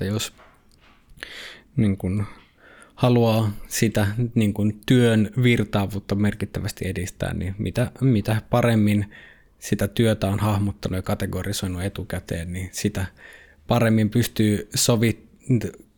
[0.00, 0.32] että jos
[1.76, 2.26] niin kuin
[2.94, 9.10] haluaa sitä niin kuin työn virtaavuutta merkittävästi edistää, niin mitä, mitä paremmin
[9.58, 13.06] sitä työtä on hahmottanut ja kategorisoinut etukäteen, niin sitä
[13.66, 15.30] paremmin pystyy sovittamaan.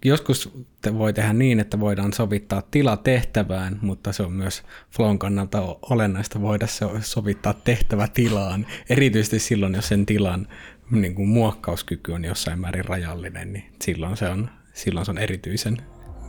[0.05, 0.50] Joskus
[0.93, 6.41] voi tehdä niin, että voidaan sovittaa tila tehtävään, mutta se on myös flown kannalta olennaista
[6.41, 6.66] voida
[7.00, 10.48] sovittaa tehtävä tilaan, erityisesti silloin, jos sen tilan
[10.90, 15.76] niin kuin muokkauskyky on jossain määrin rajallinen, niin silloin se on, silloin se on erityisen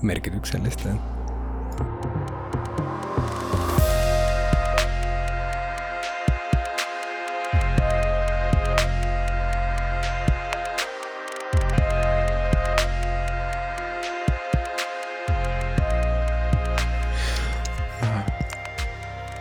[0.02, 0.90] merkityksellistä.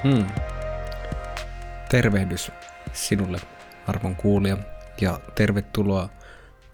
[0.05, 0.27] Hmm.
[1.89, 2.53] Tervehdys
[2.93, 3.39] sinulle,
[3.87, 4.57] arvon kuulija,
[5.01, 6.09] ja tervetuloa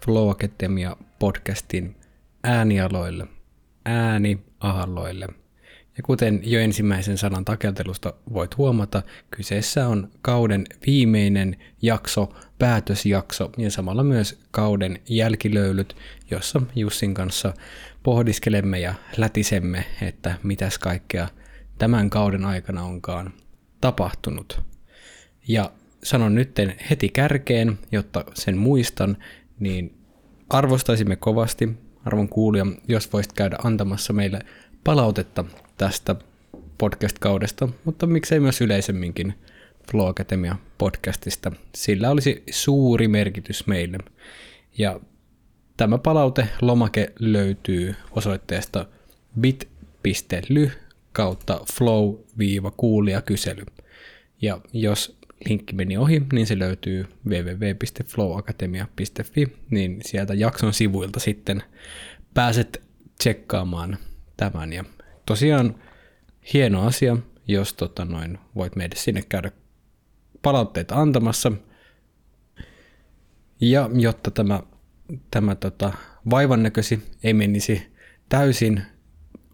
[0.05, 1.95] Flow Academia podcastin
[2.43, 3.27] äänialoille,
[3.85, 5.27] ääniaaloille.
[5.97, 13.71] Ja kuten jo ensimmäisen sanan takeltelusta voit huomata, kyseessä on kauden viimeinen jakso, päätösjakso ja
[13.71, 15.95] samalla myös kauden jälkilöylyt,
[16.31, 17.53] jossa Jussin kanssa
[18.03, 21.27] pohdiskelemme ja lätisemme, että mitäs kaikkea
[21.77, 23.33] tämän kauden aikana onkaan
[23.81, 24.61] tapahtunut.
[25.47, 25.71] Ja
[26.03, 29.17] sanon nytten heti kärkeen, jotta sen muistan,
[29.59, 29.97] niin
[30.49, 31.69] arvostaisimme kovasti,
[32.05, 34.39] arvon kuulija, jos voisit käydä antamassa meille
[34.83, 35.45] palautetta
[35.77, 36.15] tästä
[36.77, 39.33] podcast-kaudesta, mutta miksei myös yleisemminkin
[39.91, 41.51] Flow Academia podcastista.
[41.75, 43.97] Sillä olisi suuri merkitys meille.
[44.77, 44.99] Ja
[45.77, 48.85] tämä palaute-lomake löytyy osoitteesta
[49.39, 50.71] bit.ly
[51.11, 53.65] kautta flow-kuulijakysely.
[54.41, 55.18] Ja jos
[55.49, 61.63] linkki meni ohi, niin se löytyy www.flowacademia.fi, niin sieltä jakson sivuilta sitten
[62.33, 62.81] pääset
[63.17, 63.97] tsekkaamaan
[64.37, 64.73] tämän.
[64.73, 64.83] Ja
[65.25, 65.75] tosiaan
[66.53, 67.17] hieno asia,
[67.47, 69.51] jos tota noin, voit meille sinne käydä
[70.41, 71.51] palautteita antamassa.
[73.61, 74.63] Ja jotta tämä,
[75.31, 75.93] tämä tota,
[76.29, 77.81] vaivan näkösi ei menisi
[78.29, 78.81] täysin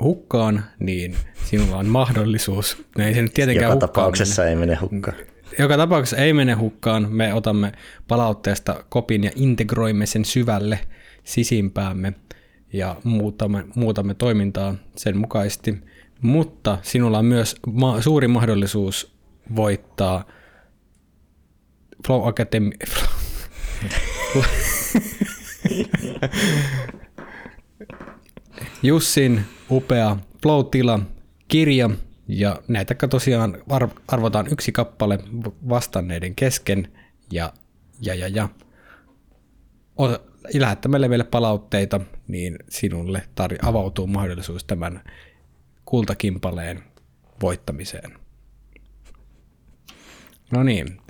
[0.04, 2.86] hukkaan, niin sinulla on mahdollisuus.
[2.98, 4.50] No ei se nyt tietenkään Joka tapauksessa mene.
[4.50, 5.18] ei mene hukkaan.
[5.60, 7.08] Joka tapauksessa ei mene hukkaan.
[7.12, 7.72] Me otamme
[8.08, 10.80] palautteesta kopin ja integroimme sen syvälle
[11.24, 12.14] sisimpäämme
[12.74, 15.78] ja muutamme, muutamme toimintaa sen mukaisesti.
[16.22, 19.16] Mutta sinulla on myös ma- suuri mahdollisuus
[19.56, 20.26] voittaa
[22.08, 22.72] Flow Academy...
[28.84, 31.00] Jussin upea Flow-tila
[31.48, 31.90] kirja,
[32.28, 33.58] ja näitä tosiaan
[34.08, 35.20] arvotaan yksi kappale
[35.70, 36.92] vastanneiden kesken,
[37.32, 37.54] ja,
[38.02, 38.50] ja, ja, ja.
[40.54, 45.02] lähettämällä meille palautteita, niin sinulle tar- avautuu mahdollisuus tämän
[45.86, 46.84] kultakimpaleen
[47.42, 48.12] voittamiseen.
[50.52, 51.02] No niin,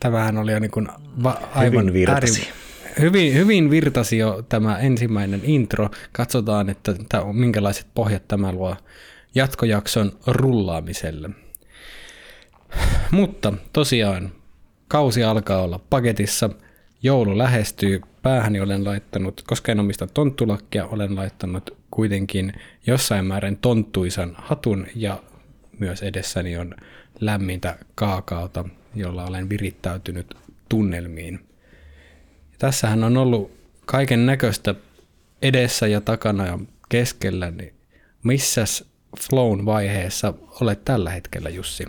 [0.00, 0.88] tämähän oli jo niin kuin
[1.22, 2.48] va- aivan hyvin virtasi.
[3.00, 5.90] Hyvin, hyvin virtasi jo tämä ensimmäinen intro.
[6.12, 8.76] Katsotaan, että tämä on, minkälaiset pohjat tämä luo
[9.34, 11.30] jatkojakson rullaamiselle.
[13.10, 14.32] Mutta tosiaan,
[14.88, 16.50] kausi alkaa olla paketissa,
[17.02, 22.52] joulu lähestyy, päähäni olen laittanut, koska en omista tonttulakkia, olen laittanut kuitenkin
[22.86, 25.22] jossain määrin tonttuisan hatun ja
[25.78, 26.74] myös edessäni on
[27.20, 28.64] lämmintä kaakaota,
[28.94, 30.34] jolla olen virittäytynyt
[30.68, 31.34] tunnelmiin.
[32.52, 33.50] Ja tässähän on ollut
[33.86, 34.74] kaiken näköistä
[35.42, 36.58] edessä ja takana ja
[36.88, 37.74] keskellä, niin
[38.22, 41.84] missäs flown vaiheessa olet tällä hetkellä, Jussi?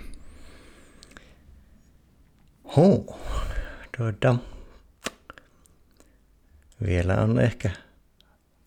[2.75, 3.15] Huu,
[3.97, 4.35] tuota,
[6.85, 7.69] vielä on ehkä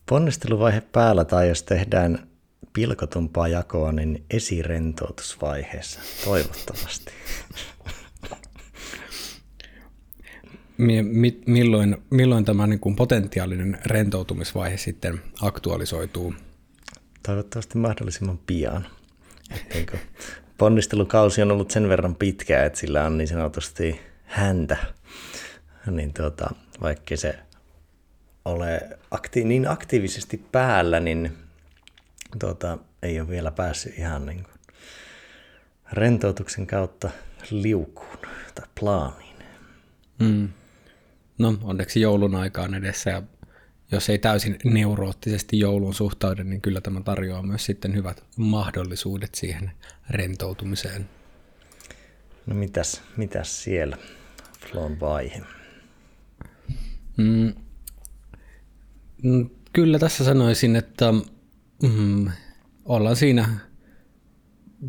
[0.08, 2.28] ponnisteluvaihe päällä, tai jos tehdään
[2.72, 7.12] pilkotumpaa jakoa, niin esirentoutusvaiheessa, toivottavasti.
[11.46, 16.34] milloin, milloin tämä niin kuin potentiaalinen rentoutumisvaihe sitten aktualisoituu?
[17.22, 18.86] Toivottavasti mahdollisimman pian.
[19.50, 19.98] Etteikö
[20.58, 24.76] ponnistelukausi on ollut sen verran pitkä, että sillä on niin sanotusti häntä,
[25.90, 26.50] niin tuota,
[26.80, 27.38] vaikka se
[28.44, 31.36] ole akti- niin aktiivisesti päällä, niin
[32.38, 34.54] tuota, ei ole vielä päässyt ihan niin kuin
[35.92, 37.10] rentoutuksen kautta
[37.50, 38.18] liukuun
[38.54, 39.36] tai plaaniin.
[40.18, 40.48] Mm.
[41.38, 43.22] No onneksi joulun aikaan edessä ja
[43.92, 49.70] jos ei täysin neuroottisesti jouluun suhtaudu, niin kyllä tämä tarjoaa myös sitten hyvät mahdollisuudet siihen
[50.10, 51.08] rentoutumiseen.
[52.46, 53.96] No mitäs, mitäs siellä?
[54.66, 55.42] Flown vaihe.
[57.16, 57.52] Mm.
[59.22, 61.12] mm kyllä tässä sanoisin, että
[61.82, 62.30] mm,
[62.84, 63.48] ollaan siinä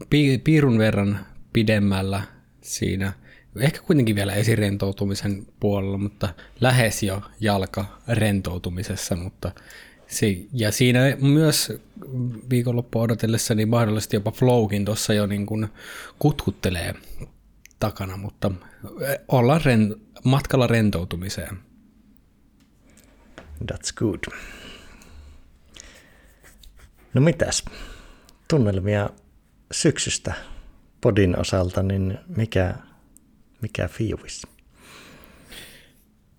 [0.10, 2.24] pi- piirun verran pidemmällä
[2.62, 3.14] siinä,
[3.60, 6.30] ehkä kuitenkin vielä esirentoutumisen puolella, mutta
[6.62, 9.52] lähes jo jalkarentoutumisessa, mutta
[10.08, 11.74] si- ja siinä myös
[12.50, 15.68] viikonloppu odotellessa niin mahdollisesti jopa flowkin tuossa jo niin kuin
[16.20, 16.94] kutkuttelee
[17.80, 18.52] takana, mutta
[19.02, 21.58] eh, ollaan ren- matkalla rentoutumiseen.
[23.72, 24.20] That's good.
[27.14, 27.66] No mitäs?
[28.48, 29.10] Tunnelmia
[29.72, 30.34] syksystä
[31.02, 32.76] podin osalta, niin mikä,
[33.62, 34.48] mikä fiilis?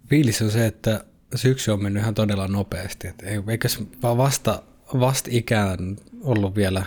[0.08, 3.08] Fiilis on se, että syksy on mennyt ihan todella nopeasti.
[3.08, 4.62] Et eikös vaan vasta,
[4.94, 6.84] vasta ikään ollut vielä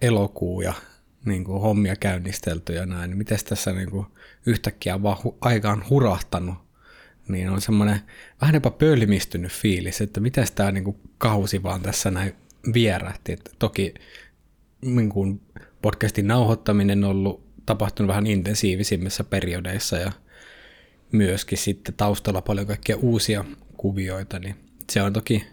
[0.00, 0.74] elokuu ja
[1.24, 3.10] niin kuin hommia käynnistelty ja näin.
[3.10, 4.06] Niin miten tässä niin kuin
[4.46, 6.54] yhtäkkiä vaan hu- aikaan hurahtanut,
[7.28, 8.00] niin on semmoinen
[8.40, 12.34] vähän jopa pölmistynyt fiilis, että miten tämä niin kuin kausi vaan tässä näin
[12.74, 13.32] vierähti.
[13.32, 13.94] Et toki
[14.80, 15.40] niin kuin
[15.82, 20.12] podcastin nauhoittaminen on ollut tapahtunut vähän intensiivisimmissä periodeissa ja
[21.12, 23.44] myöskin sitten taustalla paljon kaikkia uusia
[23.76, 24.56] kuvioita, niin
[24.92, 25.46] se on toki,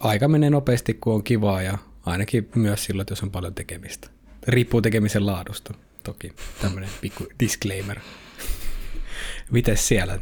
[0.00, 4.08] aika menee nopeasti, kun on kivaa ja ainakin myös silloin, jos on paljon tekemistä.
[4.48, 6.32] Riippuu tekemisen laadusta, toki.
[6.62, 8.00] Tämmöinen pikku disclaimer.
[9.50, 10.18] Mites siellä?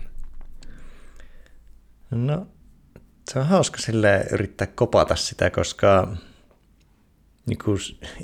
[2.11, 2.47] No,
[3.31, 6.17] se on hauska sille yrittää kopata sitä, koska
[7.47, 7.59] niin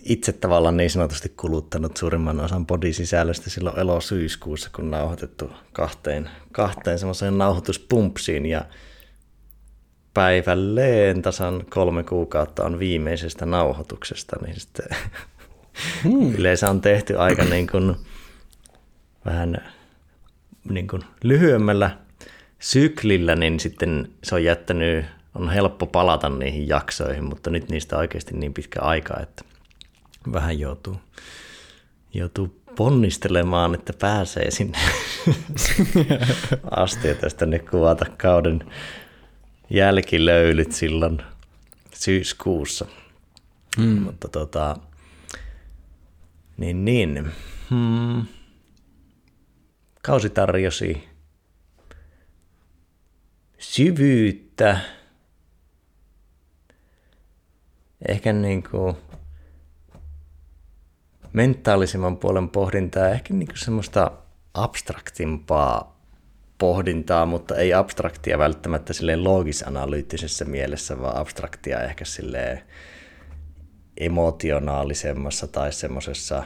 [0.03, 7.39] itse tavallaan niin sanotusti kuluttanut suurimman osan podisisällöstä silloin elo-syyskuussa, kun nauhoitettu kahteen, kahteen semmoiseen
[7.39, 8.65] nauhoituspumpsiin ja
[10.15, 14.87] päivälleen tasan kolme kuukautta on viimeisestä nauhoituksesta, niin sitten
[16.03, 16.35] hmm.
[16.39, 17.97] yleensä on tehty aika niin kuin,
[19.25, 19.73] vähän
[20.71, 21.99] niin kuin lyhyemmällä
[22.59, 28.01] syklillä, niin sitten se on jättänyt on helppo palata niihin jaksoihin, mutta nyt niistä on
[28.01, 29.45] oikeasti niin pitkä aika, että
[30.33, 30.97] vähän joutuu,
[32.15, 34.79] joutuu ponnistelemaan, että pääsee sinne
[36.71, 38.73] asti, että tästä nyt kuvata kauden
[39.71, 41.23] jälkilöylyt silloin
[41.95, 42.87] syyskuussa.
[43.77, 44.03] Hmm.
[44.03, 44.77] Mutta tota,
[46.57, 47.33] niin niin.
[47.71, 48.27] Hmm.
[50.03, 51.09] Kausi tarjosi
[53.59, 54.81] syvyyttä,
[58.09, 58.97] ehkä niin kuin
[61.33, 64.13] mentaalisimman puolen pohdintaa, ehkä niin kuin semmoista
[64.55, 65.99] abstraktimpaa
[66.59, 72.61] pohdintaa, mutta ei abstraktia välttämättä silleen loogis-analyyttisessä mielessä, vaan abstraktia ehkä silleen
[73.97, 76.45] emotionaalisemmassa tai semmoisessa,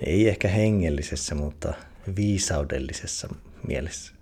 [0.00, 1.74] ei ehkä hengellisessä, mutta
[2.16, 3.34] viisaudellisessa
[3.66, 4.12] mielessä.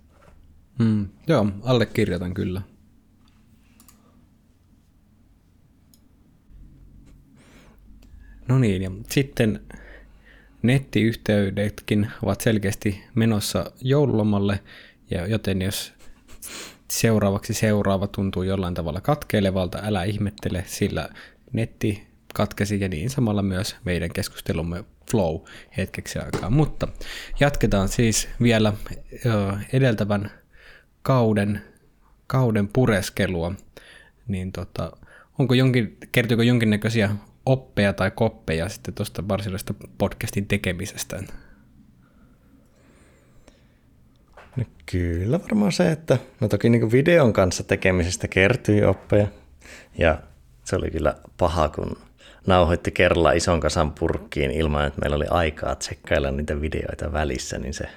[0.79, 2.61] Mm, joo, allekirjoitan kyllä.
[8.47, 9.59] No niin, ja sitten
[10.61, 14.59] nettiyhteydetkin ovat selkeästi menossa joululomalle,
[15.11, 15.93] ja joten jos
[16.91, 21.09] seuraavaksi seuraava tuntuu jollain tavalla katkeilevalta, älä ihmettele, sillä
[21.53, 25.41] netti katkesi ja niin samalla myös meidän keskustelumme flow
[25.77, 26.49] hetkeksi aikaa.
[26.49, 26.87] Mutta
[27.39, 28.73] jatketaan siis vielä
[29.73, 30.31] edeltävän
[31.01, 31.61] kauden,
[32.27, 33.53] kauden pureskelua.
[34.27, 34.97] Niin tota,
[35.39, 37.09] onko jonkin, kertyykö jonkinnäköisiä
[37.45, 41.23] oppeja tai koppeja sitten tuosta varsinaisesta podcastin tekemisestä?
[44.55, 49.27] No kyllä varmaan se, että no toki niin videon kanssa tekemisestä kertyi oppeja.
[49.97, 50.19] Ja
[50.63, 51.97] se oli kyllä paha, kun
[52.47, 57.73] nauhoitti kerralla ison kasan purkkiin ilman, että meillä oli aikaa tsekkailla niitä videoita välissä, niin
[57.73, 57.89] se,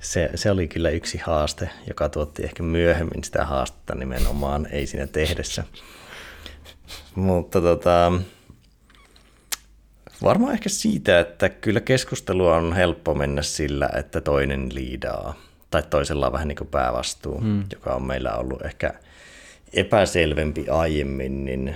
[0.00, 5.06] se, se oli kyllä yksi haaste, joka tuotti ehkä myöhemmin sitä haastetta nimenomaan, ei siinä
[5.06, 5.64] tehdessä.
[7.14, 8.12] Mutta tota,
[10.22, 15.34] Varmaan ehkä siitä, että kyllä keskustelua on helppo mennä sillä, että toinen liidaa.
[15.70, 17.64] Tai toisella on vähän niin kuin päävastuu, hmm.
[17.72, 18.94] joka on meillä ollut ehkä
[19.72, 21.74] epäselvempi aiemmin, niin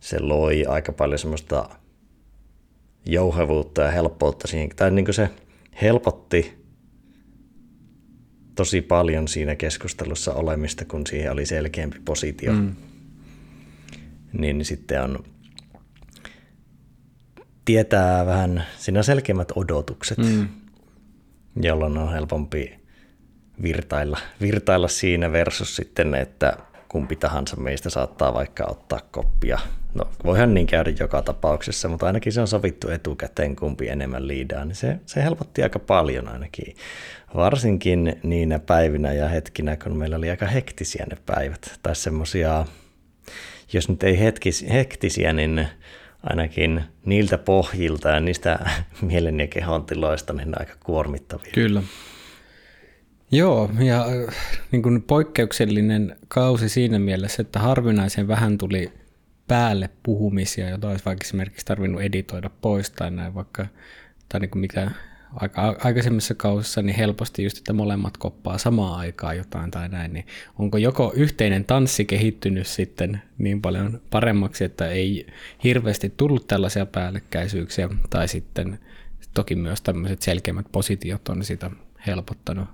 [0.00, 1.68] se loi aika paljon semmoista
[3.06, 4.68] jouhevuutta ja helppoutta siihen.
[4.76, 5.30] Tai niin kuin se
[5.82, 6.62] helpotti
[8.54, 12.52] tosi paljon siinä keskustelussa olemista, kun siihen oli selkeämpi positio.
[12.52, 12.76] Mm.
[14.32, 15.24] Niin sitten on
[17.64, 20.48] tietää vähän, siinä selkeimmät odotukset, mm.
[21.62, 22.82] jolloin on helpompi
[23.62, 26.56] virtailla, virtailla siinä versus sitten, että
[26.88, 29.58] kumpi tahansa meistä saattaa vaikka ottaa koppia.
[29.94, 34.64] No voihan niin käydä joka tapauksessa, mutta ainakin se on sovittu etukäteen, kumpi enemmän liidaa,
[34.64, 36.76] niin se, se helpotti aika paljon ainakin.
[37.34, 42.66] Varsinkin niinä päivinä ja hetkinä, kun meillä oli aika hektisiä ne päivät, tai semmoisia,
[43.72, 45.66] jos nyt ei hetkis, hektisiä, niin
[46.22, 48.70] ainakin niiltä pohjilta ja niistä
[49.02, 51.52] mielen ja kehon tiloista niin aika kuormittavia.
[51.52, 51.82] Kyllä.
[53.32, 54.34] Joo, ja äh,
[54.72, 58.92] niin kuin poikkeuksellinen kausi siinä mielessä, että harvinaisen vähän tuli
[59.48, 63.66] päälle puhumisia, jota olisi vaikka esimerkiksi tarvinnut editoida pois tai näin vaikka,
[64.28, 64.90] tai niin kuin mikä
[65.34, 70.26] aika, aikaisemmissa kausissa niin helposti just, että molemmat koppaa samaan aikaan jotain tai näin, niin
[70.58, 75.26] onko joko yhteinen tanssi kehittynyt sitten niin paljon paremmaksi, että ei
[75.64, 78.78] hirveästi tullut tällaisia päällekkäisyyksiä, tai sitten
[79.34, 81.70] toki myös tämmöiset selkeimmät positiot on sitä
[82.06, 82.68] helpottanut.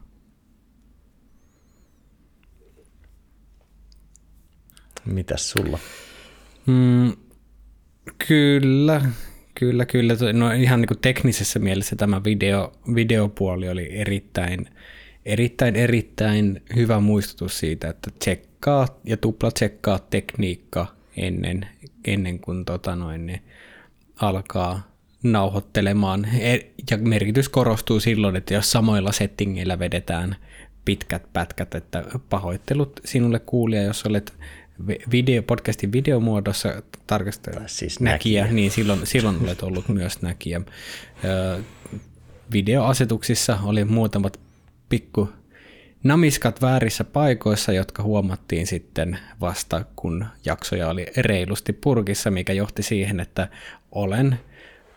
[5.04, 5.78] Mitäs sulla?
[6.66, 7.12] Mm,
[8.28, 9.02] kyllä,
[9.58, 10.14] Kyllä, kyllä.
[10.32, 14.66] No ihan niin kuin teknisessä mielessä tämä video, videopuoli oli erittäin,
[15.26, 20.86] erittäin, erittäin hyvä muistutus siitä, että tsekkaa ja tupla tsekkaa tekniikka
[21.16, 21.68] ennen,
[22.04, 23.42] ennen kuin tota noin, niin
[24.16, 24.90] alkaa
[25.22, 26.24] nauhoittelemaan.
[26.24, 26.58] E,
[26.90, 30.36] ja merkitys korostuu silloin, että jos samoilla settingeillä vedetään
[30.84, 34.32] pitkät pätkät, että pahoittelut sinulle kuulija, jos olet
[34.86, 40.60] video, podcastin videomuodossa tarkastella siis näkijä, näkijä, niin silloin, silloin olet ollut myös näkijä.
[42.52, 44.40] Videoasetuksissa oli muutamat
[44.88, 45.28] pikku
[46.04, 53.20] namiskat väärissä paikoissa, jotka huomattiin sitten vasta, kun jaksoja oli reilusti purkissa, mikä johti siihen,
[53.20, 53.48] että
[53.92, 54.38] olen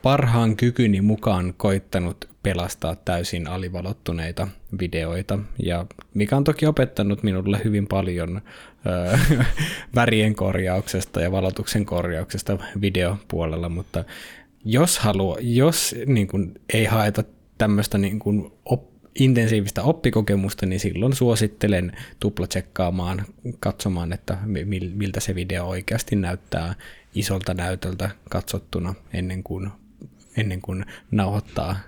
[0.01, 4.47] parhaan kykyni mukaan koittanut pelastaa täysin alivalottuneita
[4.79, 8.41] videoita, ja mikä on toki opettanut minulle hyvin paljon ö,
[9.95, 14.03] värien korjauksesta ja valotuksen korjauksesta videopuolella, mutta
[14.65, 17.23] jos, haluaa, jos niin kuin, ei haeta
[17.57, 23.25] tämmöistä niin kuin, op, intensiivistä oppikokemusta, niin silloin suosittelen tuplatsekkaamaan,
[23.59, 24.37] katsomaan, että
[24.95, 26.75] miltä se video oikeasti näyttää
[27.15, 29.71] isolta näytöltä katsottuna ennen kuin
[30.37, 31.79] ennen kuin nauhoittaa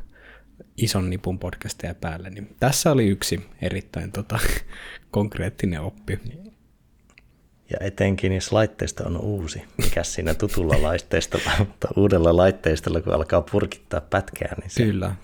[0.78, 2.30] ison nipun podcasteja päälle.
[2.30, 4.40] Niin tässä oli yksi erittäin tota,
[5.12, 6.20] konkreettinen oppi.
[7.70, 13.41] Ja etenkin, jos laitteisto on uusi, mikä siinä tutulla laitteistolla, mutta uudella laitteistolla, kun alkaa
[13.41, 14.84] purkittaa pätkää, niin se...
[14.84, 15.15] Kyllä.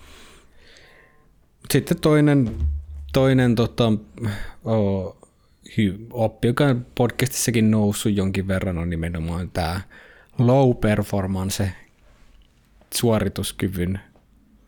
[1.70, 2.50] Sitten toinen,
[3.12, 3.92] toinen tota,
[4.64, 5.16] oh,
[6.12, 9.80] oppi, joka on podcastissakin noussut jonkin verran, on nimenomaan tämä
[10.38, 11.72] low performance
[12.94, 14.00] suorituskyvyn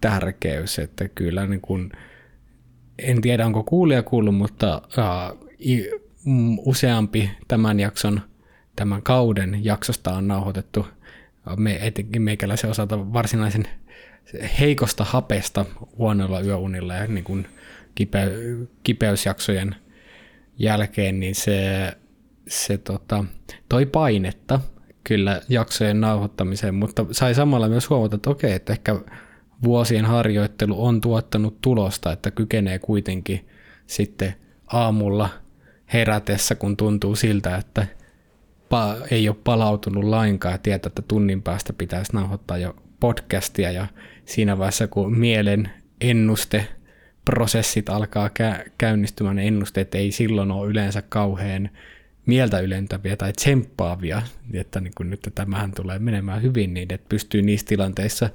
[0.00, 1.92] tärkeys, että kyllä niin kuin,
[2.98, 5.48] en tiedä onko kuulija kuullut, mutta uh,
[6.58, 8.20] useampi tämän jakson,
[8.76, 10.86] tämän kauden jaksosta on nauhoitettu.
[11.56, 13.64] Me, etenkin meikäläisen osalta varsinaisen
[14.60, 15.64] heikosta hapesta
[15.98, 17.46] huonoilla yöunilla ja niin kuin
[17.94, 18.32] kipe,
[18.82, 19.74] kipeysjaksojen
[20.58, 21.92] jälkeen, niin se,
[22.48, 23.24] se tota,
[23.68, 24.60] toi painetta
[25.04, 29.00] kyllä jaksojen nauhoittamiseen, mutta sai samalla myös huomata, että okei, että ehkä
[29.64, 33.48] vuosien harjoittelu on tuottanut tulosta, että kykenee kuitenkin
[33.86, 34.34] sitten
[34.66, 35.28] aamulla
[35.92, 37.86] herätessä, kun tuntuu siltä, että
[39.10, 43.70] ei ole palautunut lainkaan ja tietää, että tunnin päästä pitäisi nauhoittaa jo podcastia.
[43.70, 43.86] Ja
[44.24, 45.70] siinä vaiheessa, kun mielen
[46.00, 46.66] ennuste
[47.24, 48.30] prosessit alkaa
[48.78, 51.70] käynnistymään, ne ennusteet ei silloin ole yleensä kauhean
[52.26, 54.22] mieltä ylentäviä tai tsemppaavia,
[54.52, 58.30] että niin kuin nyt tämähän tulee menemään hyvin, niin että pystyy niissä tilanteissa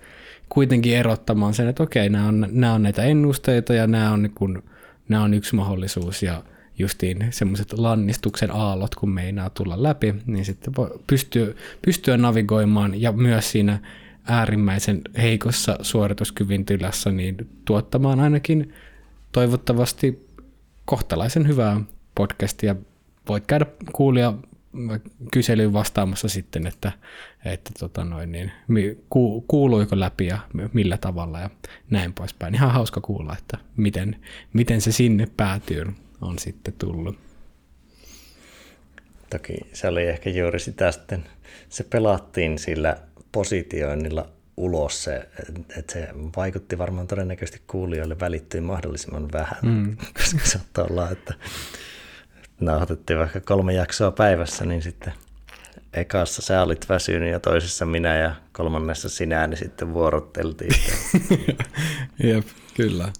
[0.49, 4.33] kuitenkin erottamaan sen, että okei, nämä on, nämä on näitä ennusteita ja nämä on, niin
[4.35, 4.63] kuin,
[5.09, 6.43] nämä on yksi mahdollisuus ja
[6.77, 11.47] justiin semmoiset lannistuksen aallot, kun meinaa tulla läpi, niin sitten voi pystyä,
[11.85, 13.79] pystyä navigoimaan ja myös siinä
[14.27, 18.73] äärimmäisen heikossa suorituskyvyn tilassa niin tuottamaan ainakin
[19.31, 20.27] toivottavasti
[20.85, 21.81] kohtalaisen hyvää
[22.15, 22.75] podcastia
[23.29, 24.33] voit käydä kuulia
[25.31, 26.91] kyselyyn vastaamassa sitten, että,
[27.45, 28.51] että tota noin, niin,
[29.47, 30.39] kuuluiko läpi ja
[30.73, 31.49] millä tavalla ja
[31.89, 32.55] näin poispäin.
[32.55, 34.15] Ihan hauska kuulla, että miten,
[34.53, 37.19] miten se sinne päätyyn on sitten tullut.
[39.29, 41.25] Toki se oli ehkä juuri sitä sitten,
[41.69, 42.97] se pelattiin sillä
[43.31, 45.29] positioinnilla ulos, se,
[45.77, 49.97] että se vaikutti varmaan todennäköisesti kuulijoille välittyi mahdollisimman vähän, mm.
[50.17, 51.33] koska saattaa olla, että
[52.59, 55.13] nauhoitettiin vaikka kolme jaksoa päivässä, niin sitten
[55.93, 60.71] ekassa sä olit väsynyt ja toisessa minä ja kolmannessa sinä, niin sitten vuorotteltiin.
[62.23, 63.11] Jep, kyllä.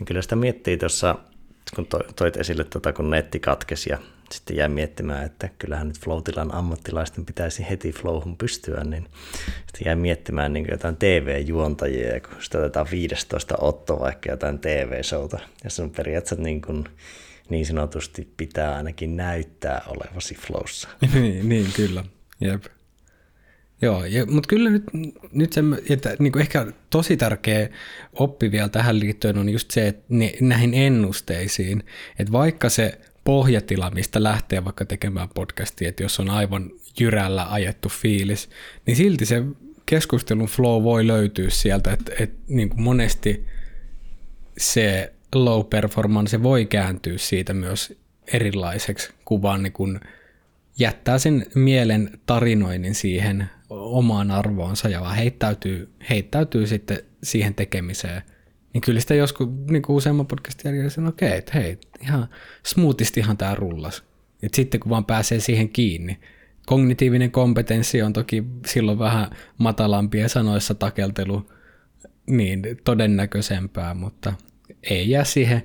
[0.00, 1.16] Ja kyllä sitä miettii tuossa
[1.76, 3.98] kun toit esille tota, kun netti katkesi ja
[4.32, 9.06] sitten jäi miettimään, että kyllähän nyt flow ammattilaisten pitäisi heti flowhun pystyä, niin
[9.66, 15.70] sitten jäi miettimään niin jotain TV-juontajia, kun sitä otetaan 15 otto vaikka jotain TV-showta, ja
[15.70, 16.84] se on periaatteessa niin, kuin,
[17.48, 20.88] niin sanotusti pitää ainakin näyttää olevasi flowssa.
[21.14, 22.04] niin, niin, kyllä.
[22.40, 22.64] Jep.
[23.82, 24.84] Joo, mutta kyllä nyt,
[25.32, 27.68] nyt se, että niin kuin ehkä tosi tärkeä
[28.12, 31.84] oppi vielä tähän liittyen on just se, että ne, näihin ennusteisiin,
[32.18, 36.70] että vaikka se pohjatila, mistä lähtee vaikka tekemään podcastia, että jos on aivan
[37.00, 38.50] jyrällä ajettu fiilis,
[38.86, 39.42] niin silti se
[39.86, 43.46] keskustelun flow voi löytyä sieltä, että, että niin kuin monesti
[44.58, 47.98] se low performance voi kääntyä siitä myös
[48.32, 50.00] erilaiseksi, kun vaan niin kuin
[50.78, 58.22] jättää sen mielen tarinoinnin siihen omaan arvoonsa ja vaan heittäytyy, heittäytyy sitten siihen tekemiseen,
[58.72, 62.28] niin kyllä sitä joskus niin kuin useamman podcastin jälkeen sanoo, okei, okay, että hei, ihan
[62.66, 64.04] smoothistihan tämä rullas.
[64.42, 66.18] Et sitten kun vaan pääsee siihen kiinni.
[66.66, 71.50] Kognitiivinen kompetenssi on toki silloin vähän matalampi ja sanoissa takeltelu
[72.26, 74.32] niin todennäköisempää, mutta
[74.82, 75.62] ei jää siihen,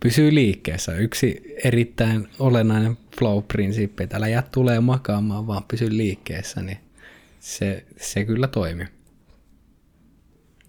[0.00, 0.94] pysyy liikkeessä.
[0.94, 6.78] Yksi erittäin olennainen flow-prinsiippi, että älä jää tulee makaamaan, vaan pysy liikkeessä, niin
[7.46, 8.86] se, se kyllä toimii.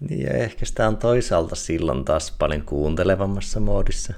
[0.00, 4.14] Niin ja ehkä sitä on toisaalta silloin taas paljon kuuntelevammassa moodissa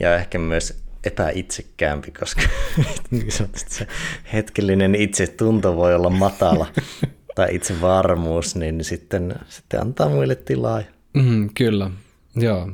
[0.00, 2.42] ja ehkä myös epäitsekkäämpi, koska
[3.10, 3.32] niin
[3.66, 3.86] se
[4.32, 6.66] hetkellinen itsetunto voi olla matala
[7.36, 10.82] tai itsevarmuus, niin sitten, sitten antaa muille tilaa.
[11.14, 11.90] Mm, kyllä,
[12.34, 12.70] joo.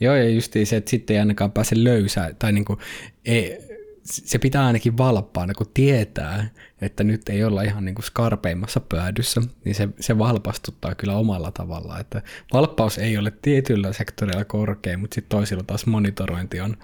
[0.00, 2.78] Joo, ja just se, että sitten ei ainakaan pääse löysää, tai niin kuin,
[3.24, 3.67] ei,
[4.10, 6.50] se pitää ainakin valppaana, kun tietää,
[6.80, 11.50] että nyt ei olla ihan niin kuin skarpeimmassa päädyssä, niin se, se valpastuttaa kyllä omalla
[11.50, 11.98] tavalla.
[11.98, 12.22] Että
[12.52, 16.76] valppaus ei ole tietyllä sektorilla korkea, mutta sitten toisilla taas monitorointi on,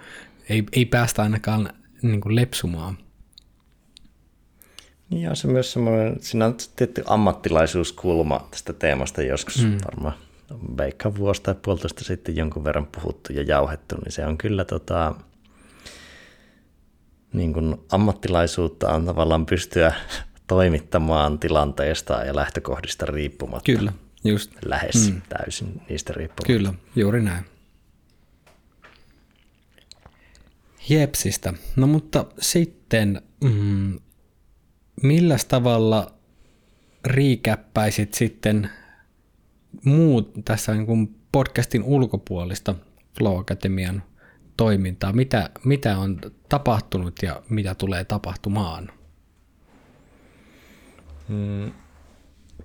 [0.48, 1.70] ei, ei päästä ainakaan
[2.02, 2.98] niin kuin lepsumaan.
[5.10, 9.78] Ja se myös semmoinen, siinä on tietty ammattilaisuuskulma tästä teemasta joskus mm.
[9.84, 10.14] varmaan
[10.76, 15.14] veikka vuosi tai puolitoista sitten jonkun verran puhuttu ja jauhettu, niin se on kyllä tota,
[17.34, 19.92] niin kuin ammattilaisuutta on tavallaan pystyä
[20.46, 23.72] toimittamaan tilanteesta ja lähtökohdista riippumatta.
[23.72, 23.92] Kyllä,
[24.24, 24.52] just.
[24.64, 25.22] Lähes mm.
[25.28, 26.46] täysin niistä riippumatta.
[26.46, 27.44] Kyllä, juuri näin.
[30.88, 31.52] Jepsistä.
[31.76, 33.98] No mutta sitten, mm,
[35.02, 36.14] millä tavalla
[37.04, 38.70] riikäppäisit sitten
[39.84, 42.74] muut tässä niin kuin podcastin ulkopuolista
[43.18, 44.02] Flow Academian
[44.56, 45.12] toimintaa?
[45.12, 48.90] Mitä, mitä on tapahtunut ja mitä tulee tapahtumaan?
[51.28, 51.72] Hmm.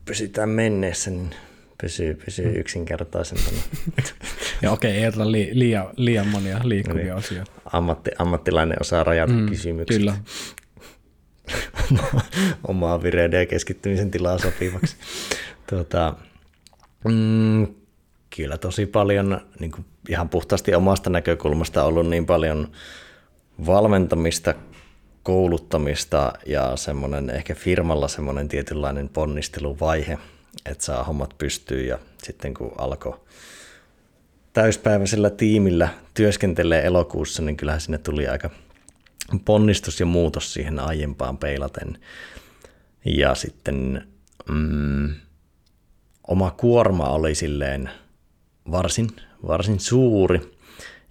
[0.05, 1.35] Pysytään menneessä, niin
[1.81, 2.59] pysyy, pysyy hmm.
[2.59, 3.57] yksinkertaisempana.
[4.61, 7.13] ja okei, okay, ei li, liian, liian monia liikkuvia niin.
[7.13, 7.43] osia.
[7.73, 9.97] Ammatti, ammattilainen osaa rajata mm, kysymykset.
[9.97, 10.17] Kyllä.
[12.67, 14.95] Omaa vireyden ja keskittymisen tilaa sopivaksi.
[15.69, 16.15] tuota,
[17.05, 17.67] mm,
[18.35, 22.71] kyllä tosi paljon niin kuin ihan puhtaasti omasta näkökulmasta ollut niin paljon
[23.65, 24.53] valmentamista,
[25.23, 30.17] kouluttamista ja semmoinen ehkä firmalla semmoinen tietynlainen ponnisteluvaihe,
[30.65, 33.19] että saa hommat pystyyn ja sitten kun alkoi
[34.53, 38.49] täyspäiväisellä tiimillä työskentelee elokuussa, niin kyllähän sinne tuli aika
[39.45, 41.97] ponnistus ja muutos siihen aiempaan peilaten.
[43.05, 44.07] Ja sitten
[44.49, 45.13] mm,
[46.27, 47.89] oma kuorma oli silleen
[48.71, 49.07] varsin,
[49.47, 50.41] varsin suuri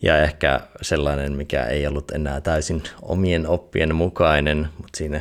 [0.02, 5.20] ja ehkä sellainen, mikä ei ollut enää täysin omien oppien mukainen, mutta siinä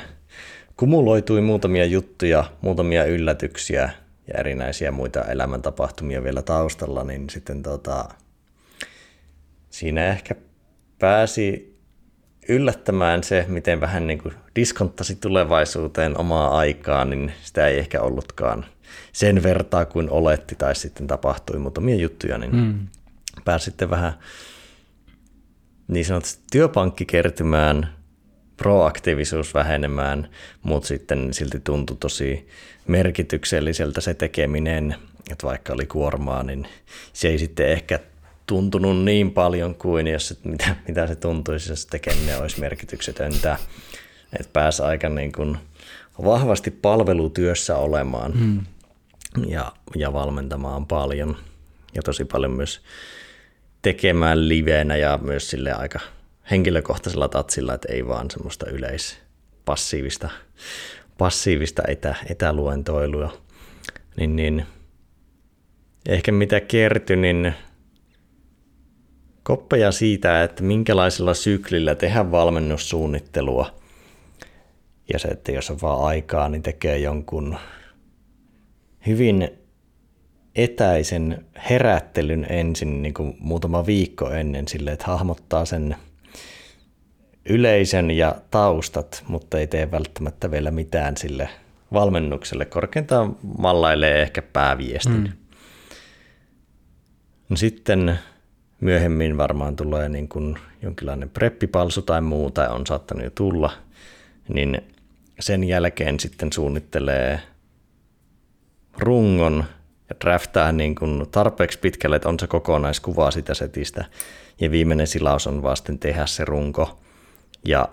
[0.77, 3.89] kumuloitui muutamia juttuja, muutamia yllätyksiä
[4.27, 8.05] ja erinäisiä muita elämäntapahtumia vielä taustalla, niin sitten tota,
[9.69, 10.35] siinä ehkä
[10.99, 11.77] pääsi
[12.49, 18.65] yllättämään se, miten vähän niin kuin diskonttasi tulevaisuuteen omaa aikaa, niin sitä ei ehkä ollutkaan
[19.11, 22.87] sen vertaa kuin oletti tai sitten tapahtui muutamia juttuja, niin mm.
[23.45, 24.13] pääsi sitten vähän
[25.87, 27.97] niin sanotusti työpankki kertymään,
[28.57, 30.29] proaktiivisuus vähenemään,
[30.63, 32.47] mutta sitten silti tuntui tosi
[32.87, 34.95] merkitykselliseltä se tekeminen,
[35.31, 36.67] että vaikka oli kuormaa, niin
[37.13, 37.99] se ei sitten ehkä
[38.45, 43.57] tuntunut niin paljon kuin jos, mitä, mitä se tuntuisi, jos tekeminen olisi merkityksetöntä.
[44.39, 45.57] Että pääsi aika niin kuin
[46.23, 48.61] vahvasti palvelutyössä olemaan mm.
[49.47, 51.37] Ja, ja valmentamaan paljon
[51.95, 52.81] ja tosi paljon myös
[53.81, 55.99] tekemään liveenä ja myös sille aika
[56.51, 60.29] henkilökohtaisella tatsilla, että ei vaan semmoista yleispassiivista
[61.17, 63.37] passiivista etä, etäluentoilua.
[64.17, 64.65] Niin, niin
[66.09, 67.53] ehkä mitä kertyi, niin
[69.43, 73.79] koppeja siitä, että minkälaisella syklillä tehdään valmennussuunnittelua.
[75.13, 77.57] Ja se, että jos on vaan aikaa, niin tekee jonkun
[79.07, 79.49] hyvin
[80.55, 85.95] etäisen herättelyn ensin niin kuin muutama viikko ennen sille, että hahmottaa sen
[87.49, 91.49] yleisön ja taustat, mutta ei tee välttämättä vielä mitään sille
[91.93, 92.65] valmennukselle.
[92.65, 95.23] Korkeintaan mallailee ehkä pääviestin.
[95.23, 95.31] Mm.
[97.49, 98.19] No sitten
[98.81, 103.71] myöhemmin varmaan tulee niin kuin jonkinlainen preppipalsu tai muu, tai on saattanut jo tulla,
[104.47, 104.81] niin
[105.39, 107.39] sen jälkeen sitten suunnittelee
[108.99, 109.63] rungon
[110.09, 114.05] ja draftaa niin kuin tarpeeksi pitkälle, että on se kokonaiskuva sitä setistä.
[114.61, 116.99] Ja viimeinen silaus on vasten tehdä se runko.
[117.65, 117.89] Ja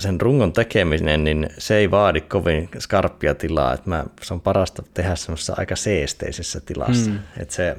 [0.00, 3.74] sen rungon tekeminen, niin se ei vaadi kovin skarppia tilaa.
[3.74, 7.10] Että mä, se on parasta tehdä semmoisessa aika seesteisessä tilassa.
[7.10, 7.18] Mm.
[7.38, 7.76] Että se,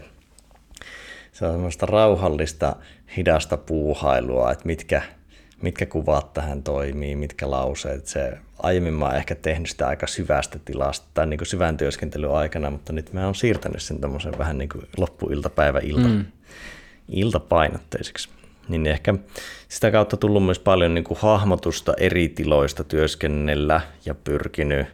[1.32, 2.76] se on semmoista rauhallista,
[3.18, 5.02] hidasta puuhailua, että mitkä,
[5.62, 8.08] mitkä kuvat tähän toimii, mitkä lauseet.
[8.08, 12.32] Se, aiemmin mä oon ehkä tehnyt sitä aika syvästä tilasta tai niin kuin syvän työskentelyn
[12.32, 16.26] aikana, mutta nyt mä oon siirtänyt sen tämmöisen vähän niin kuin loppuiltapäivä ilta, mm.
[17.10, 18.30] iltapainotteiseksi.
[18.70, 19.14] Niin ehkä
[19.70, 24.88] sitä kautta tullut myös paljon niin kuin hahmotusta eri tiloista työskennellä ja pyrkinyt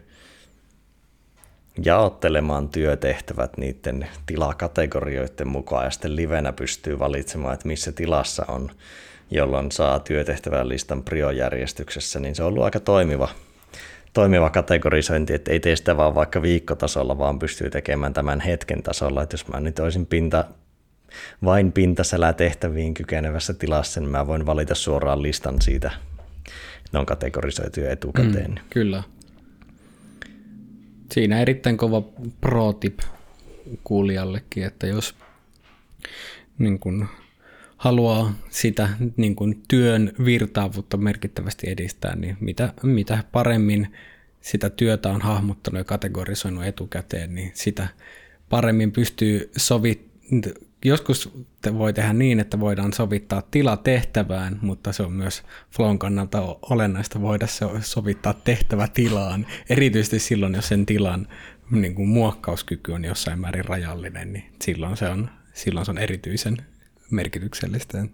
[1.84, 8.70] jaottelemaan työtehtävät niiden tilakategorioiden mukaan ja sitten livenä pystyy valitsemaan, että missä tilassa on,
[9.34, 13.28] jolloin saa työtehtävän listan priojärjestyksessä, niin se on ollut aika toimiva,
[14.12, 19.22] toimiva kategorisointi, että ei tee sitä vaan vaikka viikkotasolla, vaan pystyy tekemään tämän hetken tasolla,
[19.22, 20.44] että jos mä nyt olisin pinta,
[21.44, 25.90] vain pintasälä tehtäviin kykenevässä tilassa, niin mä voin valita suoraan listan siitä,
[26.92, 28.50] ne on kategorisoitu jo etukäteen.
[28.50, 29.02] Mm, kyllä.
[31.12, 32.02] Siinä erittäin kova
[32.40, 32.98] pro tip
[33.84, 35.14] kuulijallekin, että jos
[36.58, 37.08] niin kun
[37.82, 43.92] haluaa sitä niin kun työn virtaavuutta merkittävästi edistää, niin mitä, mitä paremmin
[44.40, 47.88] sitä työtä on hahmottanut ja kategorisoinut etukäteen, niin sitä
[48.48, 50.12] paremmin pystyy sovittamaan
[50.84, 51.30] joskus
[51.78, 57.20] voi tehdä niin, että voidaan sovittaa tila tehtävään, mutta se on myös flown kannalta olennaista
[57.20, 57.46] voida
[57.80, 61.28] sovittaa tehtävä tilaan, erityisesti silloin, jos sen tilan
[61.70, 66.56] niin kuin muokkauskyky on jossain määrin rajallinen, niin silloin se on, silloin se on erityisen
[67.12, 68.04] merkityksellistä.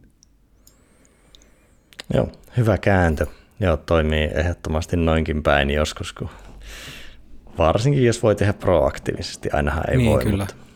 [2.15, 3.27] Joo, hyvä kääntö.
[3.61, 6.29] Joo, toimii ehdottomasti noinkin päin joskus, kun
[7.59, 10.37] varsinkin jos voi tehdä proaktiivisesti, ainahan ei niin, voi, kyllä.
[10.37, 10.69] mutta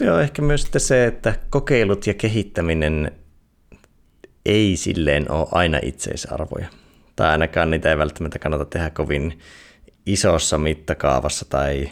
[0.00, 3.12] Joo, ehkä myös se, että kokeilut ja kehittäminen
[4.46, 6.68] ei silleen ole aina itseisarvoja.
[7.16, 9.38] Tai ainakaan niitä ei välttämättä kannata tehdä kovin
[10.06, 11.88] isossa mittakaavassa tai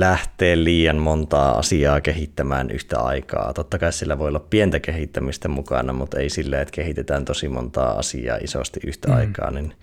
[0.00, 3.52] lähteä liian montaa asiaa kehittämään yhtä aikaa.
[3.52, 7.98] Totta kai sillä voi olla pientä kehittämistä mukana, mutta ei silleen, että kehitetään tosi montaa
[7.98, 9.16] asiaa isosti yhtä mm.
[9.16, 9.74] aikaa, niin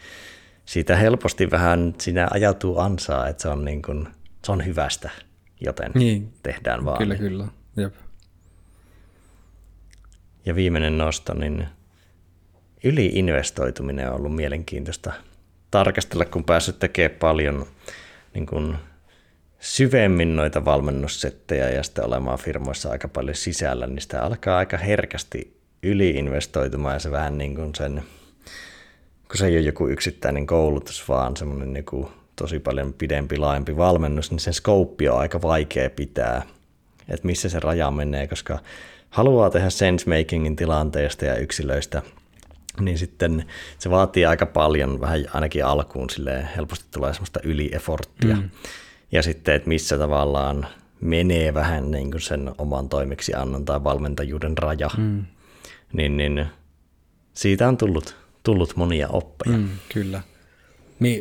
[0.66, 4.08] siitä helposti vähän siinä ajautuu ansaa, että se on, niin kuin,
[4.46, 5.10] se on hyvästä
[5.66, 6.34] joten niin.
[6.44, 6.98] tehdään vaan.
[6.98, 7.48] Kyllä, kyllä.
[7.78, 7.94] Jep.
[10.46, 11.68] Ja viimeinen nosto, niin
[12.84, 15.14] yliinvestoituminen on ollut mielenkiintoista
[15.72, 17.66] tarkastella, kun päässyt tekemään paljon
[18.34, 18.78] niin kuin
[19.64, 25.58] syvemmin noita valmennussettejä ja sitten olemaan firmoissa aika paljon sisällä, niin sitä alkaa aika herkästi
[25.84, 28.04] yliinvestoitumaan ja se vähän niin kuin sen,
[29.28, 33.78] kun se ei ole joku yksittäinen koulutus, vaan semmoinen niin kuin tosi paljon pidempi, laajempi
[33.78, 36.42] valmennus, niin sen skouppi on aika vaikea pitää,
[37.10, 38.60] että missä se raja menee, koska
[39.10, 42.02] haluaa tehdä sense-makingin tilanteesta ja yksilöistä,
[42.80, 43.46] niin sitten
[43.80, 48.36] se vaatii aika paljon, vähän ainakin alkuun silleen, helposti tulee semmoista ylieforttia.
[48.36, 48.50] Mm.
[49.14, 50.68] Ja sitten, että missä tavallaan
[51.02, 55.26] menee vähän niin kuin sen oman toimeksiannon tai valmentajuuden raja, mm.
[55.94, 56.46] niin, niin
[57.34, 59.58] siitä on tullut, tullut monia oppeja.
[59.58, 60.22] Mm, kyllä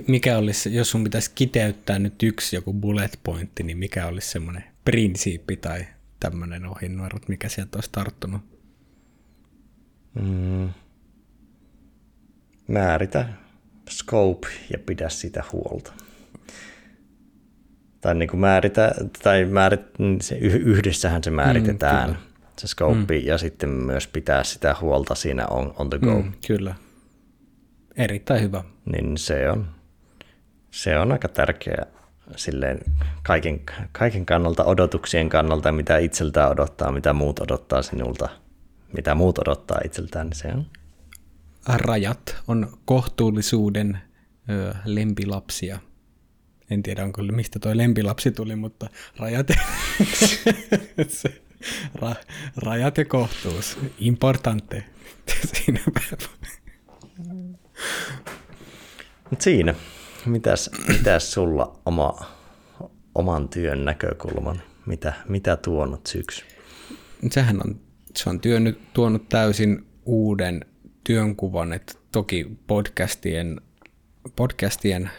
[0.08, 4.64] mikä olisi, jos sun pitäisi kiteyttää nyt yksi joku bullet pointti, niin mikä olisi semmoinen
[4.84, 5.86] prinsiippi tai
[6.20, 8.40] tämmöinen ohjenuorot, mikä sieltä olisi tarttunut?
[10.14, 10.68] Mm.
[12.68, 13.28] Määritä
[13.90, 15.92] scope ja pidä sitä huolta.
[18.02, 19.80] Tai niin kuin määritä, tai määrit,
[20.20, 22.16] se yhdessähän se määritetään, mm,
[22.58, 23.26] se scope, mm.
[23.26, 26.22] ja sitten myös pitää sitä huolta siinä on, on the go.
[26.22, 26.74] Mm, kyllä.
[27.96, 28.64] Erittäin hyvä.
[28.92, 29.66] Niin se on,
[30.70, 31.86] se on aika tärkeä
[32.36, 32.78] silleen
[33.22, 33.60] kaiken,
[33.92, 38.28] kaiken kannalta, odotuksien kannalta, mitä itseltään odottaa, mitä muut odottaa sinulta,
[38.96, 40.66] mitä muut odottaa itseltään, niin se on.
[41.68, 43.98] Rajat on kohtuullisuuden
[44.50, 45.78] ö, lempilapsia.
[46.72, 48.86] En tiedä onko mistä toi lempilapsi tuli, mutta
[49.18, 49.46] rajat,
[51.08, 51.42] se,
[51.94, 52.14] ra,
[52.56, 54.84] rajat ja kohtuus, importante.
[55.54, 55.80] Siinä
[59.32, 59.74] Mut siinä,
[60.26, 62.18] mitäs, mitäs sulla oma,
[63.14, 66.44] oman työn näkökulman, mitä, mitä tuonut syksy?
[67.30, 67.80] Sehän on,
[68.16, 70.64] se on työn, tuonut täysin uuden
[71.04, 73.60] työnkuvan, että toki podcastien,
[74.36, 75.10] podcastien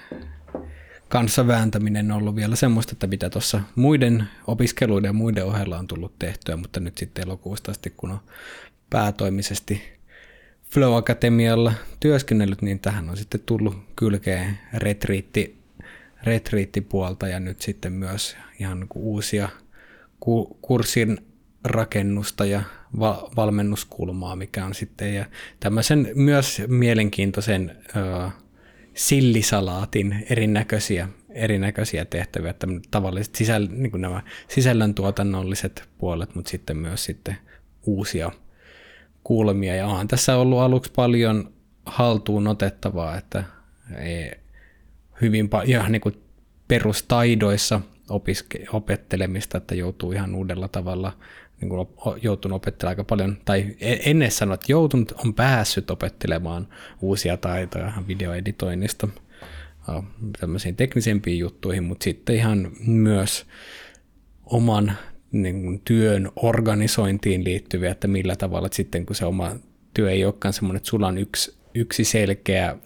[1.14, 5.88] kanssa vääntäminen on ollut vielä semmoista, että mitä tuossa muiden opiskeluiden ja muiden ohella on
[5.88, 8.20] tullut tehtyä, mutta nyt sitten elokuusta asti, kun on
[8.90, 9.82] päätoimisesti
[10.72, 15.58] Flow Akatemialla työskennellyt, niin tähän on sitten tullut kylkeen retriitti,
[16.24, 19.50] retriittipuolta ja nyt sitten myös ihan niin uusia
[20.20, 21.18] ku, kurssin
[21.64, 22.64] rakennusta ja
[23.00, 25.26] va- valmennuskulmaa, mikä on sitten, ja
[25.60, 28.43] tämmöisen myös mielenkiintoisen ö,
[28.96, 37.38] sillisalaatin erinäköisiä, erinäköisiä tehtäviä, että tavalliset sisäl, niin nämä sisällöntuotannolliset puolet, mutta sitten myös sitten
[37.86, 38.32] uusia
[39.24, 39.76] kulmia.
[39.76, 41.54] Ja on tässä ollut aluksi paljon
[41.86, 43.44] haltuun otettavaa, että
[43.98, 44.32] ei,
[45.22, 46.24] hyvin paljon niin kuin
[46.68, 51.18] perustaidoissa opiske, opettelemista, että joutuu ihan uudella tavalla
[51.62, 51.88] niin kuin
[52.22, 56.68] joutunut opettelemaan aika paljon, tai e-, ennen sanoa, että joutunut, on päässyt opettelemaan
[57.02, 59.08] uusia taitoja videoeditoinnista
[60.40, 63.46] tämmöisiin teknisempiin juttuihin, mutta sitten ihan myös
[64.46, 64.92] oman
[65.32, 69.56] niin kuin työn organisointiin liittyviä, että millä tavalla että sitten kun se oma
[69.94, 72.78] työ ei olekaan semmoinen, että sulla on yksi, yksi selkeä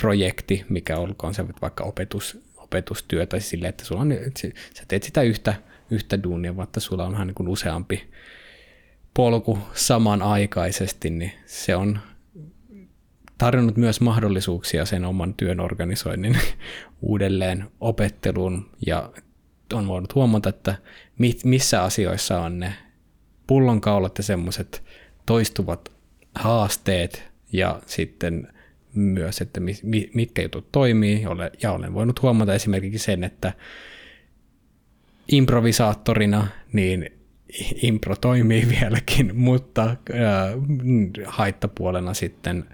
[0.00, 4.40] projekti, mikä olkoon se vaikka opetus, opetustyö tai sille, että sulla on, että
[4.74, 5.54] sä teet sitä yhtä
[5.92, 8.10] yhtä duunia, vaikka sulla on vähän niin kuin useampi
[9.14, 11.98] polku samanaikaisesti, niin se on
[13.38, 16.38] tarjonnut myös mahdollisuuksia sen oman työn organisoinnin
[17.02, 19.12] uudelleen opetteluun ja
[19.72, 20.74] on voinut huomata, että
[21.44, 22.74] missä asioissa on ne
[23.46, 24.84] pullonkaulat ja semmoiset
[25.26, 25.92] toistuvat
[26.34, 28.48] haasteet ja sitten
[28.94, 29.60] myös, että
[30.14, 31.26] mitkä jutut toimii.
[31.62, 33.52] Ja olen voinut huomata esimerkiksi sen, että
[35.28, 37.10] improvisaattorina, niin
[37.82, 39.96] impro toimii vieläkin, mutta äh,
[41.26, 42.64] haittapuolena sitten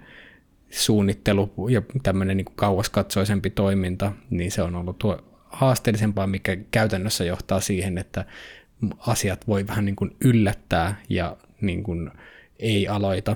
[0.69, 7.59] suunnittelu ja tämmöinen niin kauaskatsoisempi toiminta, niin se on ollut tuo haasteellisempaa, mikä käytännössä johtaa
[7.59, 8.25] siihen, että
[9.07, 12.11] asiat voi vähän niin kuin yllättää ja niin kuin
[12.59, 13.35] ei aloita,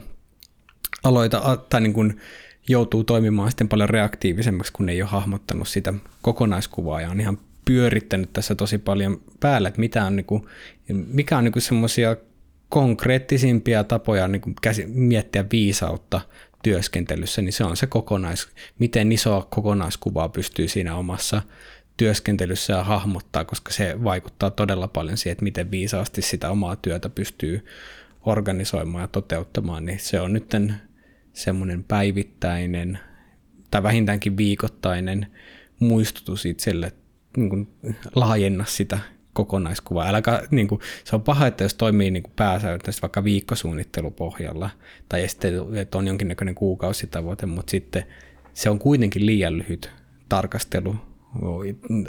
[1.03, 2.21] aloita tai niin kuin
[2.69, 8.33] joutuu toimimaan sitten paljon reaktiivisemmaksi, kun ei ole hahmottanut sitä kokonaiskuvaa ja on ihan pyörittänyt
[8.33, 10.45] tässä tosi paljon päällä, että mitä on, niin kuin,
[10.89, 12.15] mikä on niin semmoisia
[12.69, 16.21] konkreettisimpia tapoja niin kuin käsi, miettiä viisautta
[16.63, 18.47] työskentelyssä, niin se on se kokonais,
[18.79, 21.41] miten isoa kokonaiskuvaa pystyy siinä omassa
[21.97, 27.09] työskentelyssä ja hahmottaa, koska se vaikuttaa todella paljon siihen, että miten viisaasti sitä omaa työtä
[27.09, 27.65] pystyy
[28.21, 30.51] organisoimaan ja toteuttamaan, niin se on nyt
[31.33, 32.99] semmoinen päivittäinen
[33.71, 35.27] tai vähintäänkin viikoittainen
[35.79, 36.91] muistutus itselle,
[37.37, 37.67] niin kuin,
[38.15, 38.99] laajenna sitä
[39.33, 40.07] kokonaiskuvaa.
[40.07, 44.69] Äläkä, niin kuin, se on paha, että jos toimii niin pääsääntöisesti vaikka viikkosuunnittelupohjalla
[45.09, 48.03] tai sitten, että on jonkinnäköinen kuukausitavoite, mutta sitten
[48.53, 49.91] se on kuitenkin liian lyhyt
[50.29, 50.95] tarkastelu,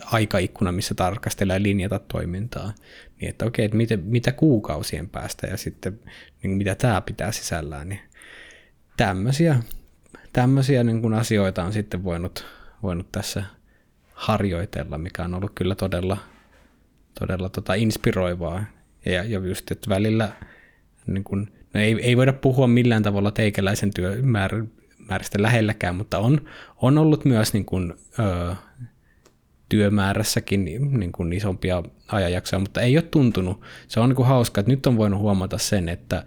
[0.04, 2.72] aikaikkuna, missä tarkastellaan ja linjata toimintaa.
[3.20, 6.00] Niin että okei, että mitä, mitä kuukausien päästä ja sitten
[6.42, 8.00] niin mitä tämä pitää sisällään, niin
[8.96, 9.56] tämmöisiä,
[10.32, 12.46] tämmöisiä niin kuin asioita on sitten voinut,
[12.82, 13.44] voinut tässä
[14.14, 16.16] harjoitella, mikä on ollut kyllä todella,
[17.18, 18.64] todella tota inspiroivaa.
[19.04, 20.32] Ja, ja just, että välillä
[21.06, 26.40] niin kun, no ei, ei voida puhua millään tavalla teikäläisen työmäärästä lähelläkään, mutta on,
[26.82, 28.54] on ollut myös niin kun, ö,
[29.68, 33.60] työmäärässäkin niin kun isompia ajanjaksoja, mutta ei ole tuntunut.
[33.88, 36.26] Se on niin kuin hauska, että nyt on voinut huomata sen, että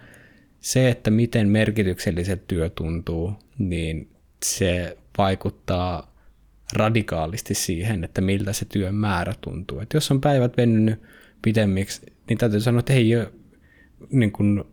[0.60, 4.10] se, että miten merkitykselliset työ tuntuu, niin
[4.46, 6.17] se vaikuttaa
[6.74, 9.80] radikaalisti siihen, että miltä se työn määrä tuntuu.
[9.80, 11.02] Et jos on päivät vennynyt
[11.42, 13.32] pitemmiksi, niin täytyy sanoa, että ei ole,
[14.12, 14.64] niin kuin,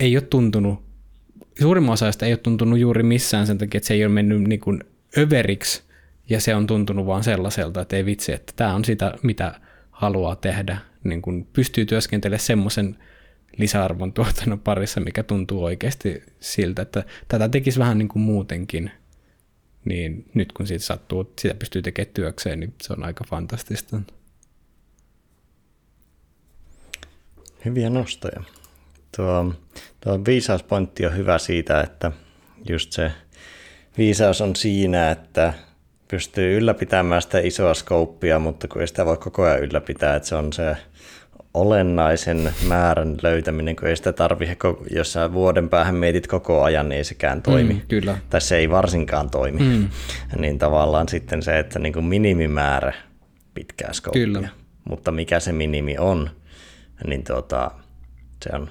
[0.00, 0.82] ei ole tuntunut,
[1.60, 4.60] suurimman osa ei ole tuntunut juuri missään sen takia, että se ei ole mennyt niin
[4.60, 4.84] kuin
[5.18, 5.82] överiksi
[6.28, 10.36] ja se on tuntunut vaan sellaiselta, että ei vitsi, että tämä on sitä, mitä haluaa
[10.36, 10.78] tehdä.
[11.04, 12.96] Niin kuin pystyy työskentelemään semmoisen
[13.56, 18.90] lisäarvon tuotannon parissa, mikä tuntuu oikeasti siltä, että tätä tekisi vähän niin kuin muutenkin–
[19.86, 24.00] niin nyt kun siitä sattuu, sitä pystyy tekemään työkseen, niin se on aika fantastista.
[27.64, 28.42] Hyviä nostoja.
[29.16, 29.54] Tuo,
[30.00, 32.12] tuo viisauspointti on hyvä siitä, että
[32.68, 33.12] just se
[33.98, 35.54] viisaus on siinä, että
[36.08, 40.34] pystyy ylläpitämään sitä isoa skouppia, mutta kun ei sitä voi koko ajan ylläpitää, että se
[40.34, 40.76] on se
[41.56, 44.56] olennaisen määrän löytäminen, kun ei sitä tarvitse,
[44.90, 47.74] jos sä vuoden päähän mietit koko ajan, niin ei sekään toimi.
[47.74, 48.18] Mm, kyllä.
[48.30, 49.60] Tai se ei varsinkaan toimi.
[49.60, 49.88] Mm.
[50.38, 52.92] Niin tavallaan sitten se, että niin kuin minimimäärä
[53.54, 54.24] pitkää skouppia.
[54.26, 54.48] Kyllä.
[54.88, 56.30] Mutta mikä se minimi on,
[57.06, 57.70] niin tuota,
[58.44, 58.70] se, on,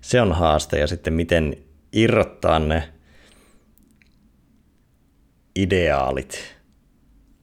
[0.00, 0.78] se on haaste.
[0.78, 1.56] Ja sitten miten
[1.92, 2.88] irrottaa ne
[5.56, 6.51] ideaalit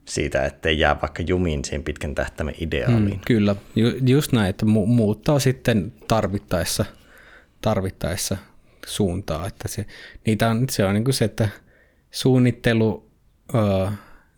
[0.10, 3.18] siitä, ettei jää vaikka jumiin siihen pitkän tähtäimen ideaaliin.
[3.18, 6.86] Mm, kyllä, Ju, just näin, että mu- muuttaa sitten tarvittaessa,
[7.62, 8.38] tarvittaessa
[8.86, 9.48] suuntaa.
[9.48, 9.86] Että se,
[10.26, 11.50] niitä on, se on niin kuin se, että
[12.12, 13.10] suunnittelu,
[13.54, 13.92] uh,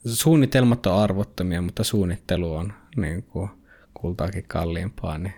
[0.05, 3.49] suunnitelmat on arvottomia, mutta suunnittelu on niin kuin
[3.93, 5.33] kultaakin kalliimpaa, niin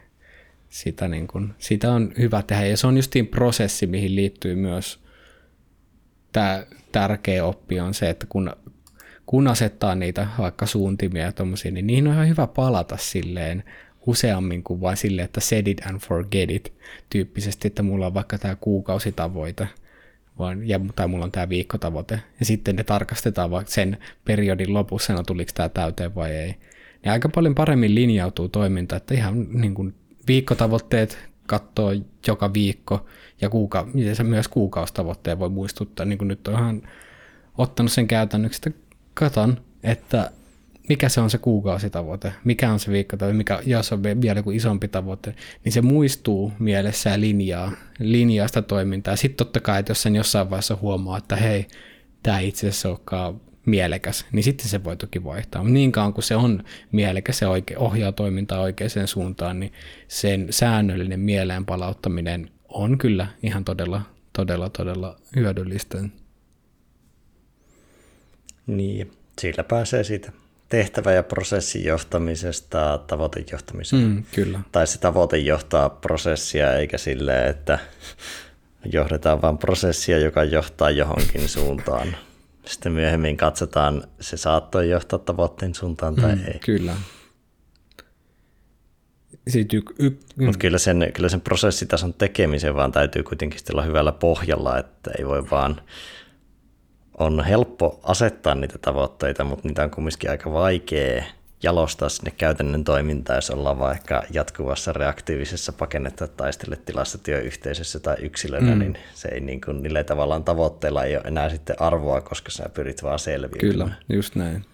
[0.70, 2.66] sitä, niin kuin, sitä on hyvä tehdä.
[2.66, 5.04] Ja se on justiin prosessi, mihin liittyy myös
[6.32, 8.52] tämä tärkeä oppi on se, että kun
[9.26, 13.64] kun asettaa niitä vaikka suuntimia ja tommosia, niin niihin on ihan hyvä palata silleen
[14.08, 16.74] useammin kuin vain silleen, että set it and forget it
[17.10, 19.68] tyyppisesti, että mulla on vaikka tämä kuukausitavoite
[20.40, 25.14] vaan, ja, tai mulla on tämä viikkotavoite, ja sitten ne tarkastetaan vaikka sen periodin lopussa,
[25.14, 26.56] no tuliko tämä täyteen vai ei.
[27.06, 29.96] Ja aika paljon paremmin linjautuu toiminta, että ihan niin kuin
[30.28, 31.92] viikkotavoitteet katsoo
[32.28, 33.06] joka viikko,
[33.42, 36.82] ja, kuuka- ja myös kuukaustavoitteen voi muistuttaa, niin kuin nyt on ihan
[37.58, 38.80] ottanut sen käytännöksi, että
[39.14, 40.32] katon, että
[40.90, 44.88] mikä se on se kuukausitavoite, mikä on se viikkotavoite, mikä jos on vielä joku isompi
[44.88, 49.16] tavoite, niin se muistuu mielessä ja linjaa, linjaa sitä toimintaa.
[49.16, 51.68] Sitten totta kai, että jos sen jossain vaiheessa huomaa, että hei,
[52.24, 55.64] tämä itse asiassa olekaan mielekäs, niin sitten se voi toki vaihtaa.
[55.64, 59.74] Mutta niin kauan kuin se on mielekäs ja oike, ohjaa toimintaa oikeaan suuntaan, niin
[60.08, 64.02] sen säännöllinen mieleen palauttaminen on kyllä ihan todella,
[64.34, 65.98] todella, todella hyödyllistä.
[68.68, 70.32] Niin, sillä pääsee siitä
[70.70, 74.02] tehtävä- ja prosessin johtamisesta tavoitejohtamiseen.
[74.04, 74.60] Mm, kyllä.
[74.72, 77.80] Tai se tavoite johtaa prosessia, eikä sille, että
[78.86, 82.16] johdetaan vain prosessia, joka johtaa johonkin suuntaan.
[82.66, 86.60] Sitten myöhemmin katsotaan, se saattoi johtaa tavoitteen suuntaan tai mm, ei.
[86.60, 86.96] Kyllä.
[89.56, 94.12] Y- y- y- Mutta kyllä sen, kyllä sen prosessitason tekemisen vaan täytyy kuitenkin olla hyvällä
[94.12, 95.82] pohjalla, että ei voi vaan
[97.18, 101.24] on helppo asettaa niitä tavoitteita, mutta niitä on kumminkin aika vaikea
[101.64, 108.80] jalostaa sinne käytännön toimintaan, jos ollaan vaikka jatkuvassa reaktiivisessa pakennetta taistele tilastotyöyhteisössä tai yksilönä, mm.
[108.80, 112.70] niin se ei niin kuin, niille tavallaan tavoitteilla ei ole enää sitten arvoa, koska sä
[112.74, 113.74] pyrit vaan selviytymään.
[113.74, 114.66] Kyllä, just näin.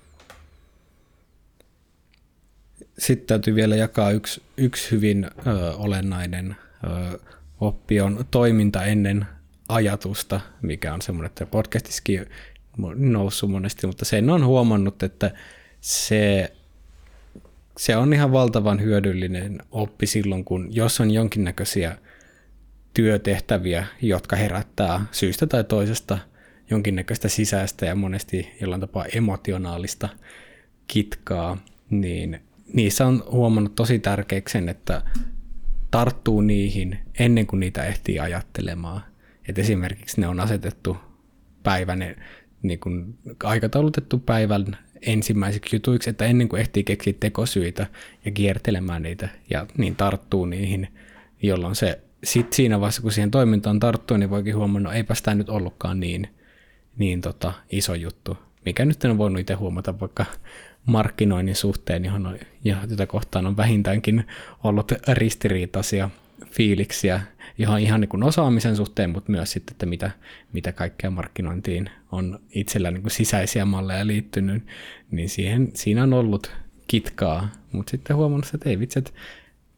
[2.98, 7.20] Sitten täytyy vielä jakaa yksi, yksi hyvin ö, olennainen ö,
[7.62, 9.26] oppi on toiminta ennen
[9.70, 12.26] ajatusta, mikä on semmoinen, että podcastissakin
[12.96, 15.32] noussut monesti, mutta sen on huomannut, että
[15.82, 16.54] se,
[17.78, 21.98] se on ihan valtavan hyödyllinen oppi silloin, kun jos on jonkinnäköisiä
[22.94, 26.18] työtehtäviä, jotka herättää syystä tai toisesta
[26.70, 30.10] jonkinnäköistä sisäistä ja monesti jollain tapaa emotionaalista
[30.88, 31.58] kitkaa,
[31.90, 32.42] niin
[32.74, 35.02] niissä on huomannut tosi tärkeäksi sen, että
[35.92, 39.09] tarttuu niihin ennen kuin niitä ehtii ajattelemaan.
[39.50, 40.98] Et esimerkiksi ne on asetettu
[41.64, 42.16] päivän,
[42.62, 47.88] niin kuin aikataulutettu päivän ensimmäiseksi jutuiksi, että ennen kuin ehtii keksiä tekosyitä
[48.26, 50.88] ja kiertelemään niitä ja niin tarttuu niihin,
[51.42, 55.36] jolloin se sitten siinä vaiheessa, kun siihen toimintaan tarttuu, niin voikin huomata, no eipä sitä
[55.36, 56.28] nyt ollutkaan niin,
[56.98, 58.38] niin tota, iso juttu.
[58.66, 60.26] Mikä nyt on voinut itse huomata vaikka
[60.86, 64.28] markkinoinnin suhteen, johon on, ja tätä kohtaan on vähintäänkin
[64.64, 66.10] ollut ristiriitaisia
[66.52, 67.22] fiiliksiä
[67.58, 70.12] ihan, ihan niin kuin osaamisen suhteen, mutta myös sitten, että mitä,
[70.54, 74.64] mitä kaikkea markkinointiin on itsellä niin kuin sisäisiä malleja liittynyt,
[75.12, 76.52] niin siihen, siinä on ollut
[76.88, 79.12] kitkaa, mutta sitten huomannut, että ei vitsi, että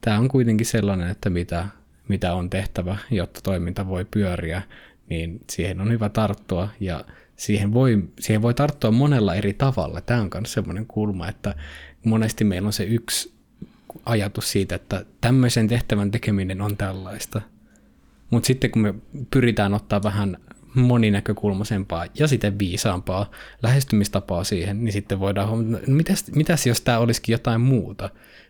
[0.01, 1.67] tämä on kuitenkin sellainen, että mitä,
[2.07, 4.61] mitä on tehtävä, jotta toiminta voi pyöriä,
[5.09, 10.01] niin siihen on hyvä tarttua ja siihen voi, siihen voi tarttua monella eri tavalla.
[10.01, 11.55] Tämä on myös sellainen kulma, että
[12.05, 13.33] monesti meillä on se yksi
[14.05, 17.41] ajatus siitä, että tämmöisen tehtävän tekeminen on tällaista.
[18.29, 18.93] Mutta sitten kun me
[19.31, 20.37] pyritään ottaa vähän
[20.73, 23.31] moninäkökulmaisempaa ja sitten viisaampaa
[23.63, 28.09] lähestymistapaa siihen, niin sitten voidaan huomata, no mitäs, mitäs jos tämä olisikin jotain muuta?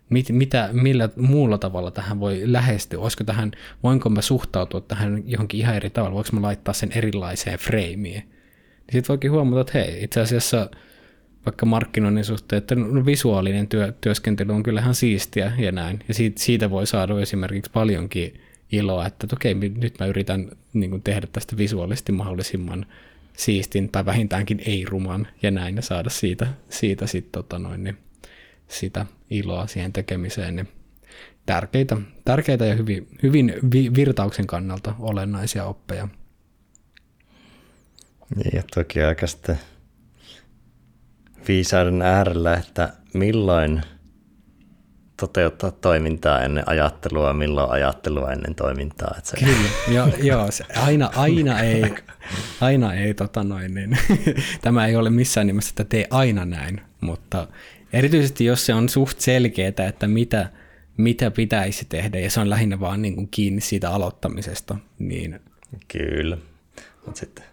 [0.09, 2.99] Mit, mitä, millä muulla tavalla tähän voi lähestyä?
[2.99, 3.51] Olisiko tähän,
[3.83, 6.13] voinko mä suhtautua tähän johonkin ihan eri tavalla?
[6.15, 8.21] Voinko mä laittaa sen erilaiseen freimiin?
[8.21, 10.69] Niin sitten voikin huomata, että hei, itse asiassa
[11.45, 15.99] vaikka markkinoinnin suhteen, että no, visuaalinen työ, työskentely on kyllähän siistiä ja näin.
[16.07, 21.01] Ja siitä, siitä voi saada esimerkiksi paljonkin iloa, että okei, nyt mä yritän niin kuin
[21.01, 22.85] tehdä tästä visuaalisesti mahdollisimman
[23.37, 27.97] siistin tai vähintäänkin ei-ruman ja näin ja saada siitä, siitä sit, tota noin, niin,
[28.67, 30.55] sitä iloa siihen tekemiseen.
[30.55, 30.67] Niin
[31.45, 36.07] tärkeitä, tärkeitä ja hyvin, hyvin vi, virtauksen kannalta olennaisia oppeja.
[38.35, 39.59] Niin, ja toki aika sitten
[41.47, 43.81] viisauden äärellä, että milloin
[45.21, 49.15] toteuttaa toimintaa ennen ajattelua, milloin ajattelua ennen toimintaa.
[49.17, 49.37] Että se...
[49.37, 51.95] Kyllä, joo, joo se aina, aina ei,
[52.61, 53.97] aina ei tota noin, niin,
[54.61, 57.47] tämä ei ole missään nimessä, että tee aina näin, mutta
[57.93, 60.49] erityisesti jos se on suht selkeää, että mitä,
[60.97, 65.39] mitä pitäisi tehdä, ja se on lähinnä vaan niin kuin kiinni siitä aloittamisesta, niin...
[65.87, 66.37] Kyllä,
[67.05, 67.45] mutta sitten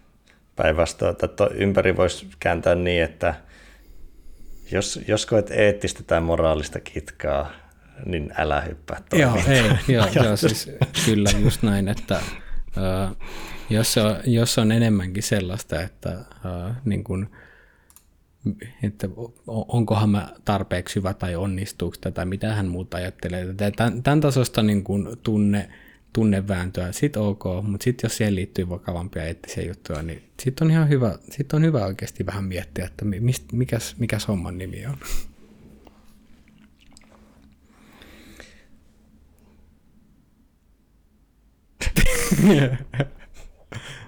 [0.55, 3.33] päinvastoin, että ympäri voisi kääntää niin, että
[4.71, 7.51] jos, jos koet eettistä tai moraalista kitkaa,
[8.05, 9.63] niin älä hyppää Joo, ei,
[9.95, 10.71] joo, joo, siis
[11.05, 12.21] kyllä just näin, että
[12.67, 13.17] uh,
[13.69, 17.29] jos, on, jos on enemmänkin sellaista, että, uh, niin kun,
[18.83, 19.07] että
[19.47, 23.45] onkohan mä tarpeeksi hyvä tai onnistuuko tai mitä hän muuta ajattelee.
[23.75, 25.69] Tämän, tämän tasosta niin kun tunne,
[26.13, 30.89] tunnevääntöä, sit ok, mutta sitten jos siihen liittyy vakavampia eettisiä juttuja, niin sitten on ihan
[30.89, 34.97] hyvä, sit on hyvä oikeasti vähän miettiä, että mist, mikäs, mikäs homman nimi on.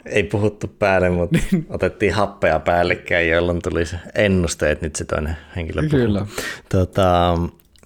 [0.05, 1.39] Ei puhuttu päälle, mutta
[1.69, 6.05] otettiin happea päällekkäin, jolloin tuli se ennuste, että nyt se toinen henkilö puhuu.
[6.05, 6.25] Kyllä.
[6.69, 7.37] Tota,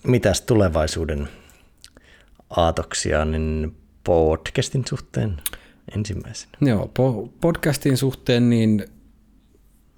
[0.08, 1.28] mitäs tulevaisuuden
[2.50, 3.76] aatoksia, niin
[4.06, 5.38] podcastin suhteen
[5.96, 6.58] ensimmäisenä?
[6.62, 8.86] Joo, po- podcastin suhteen niin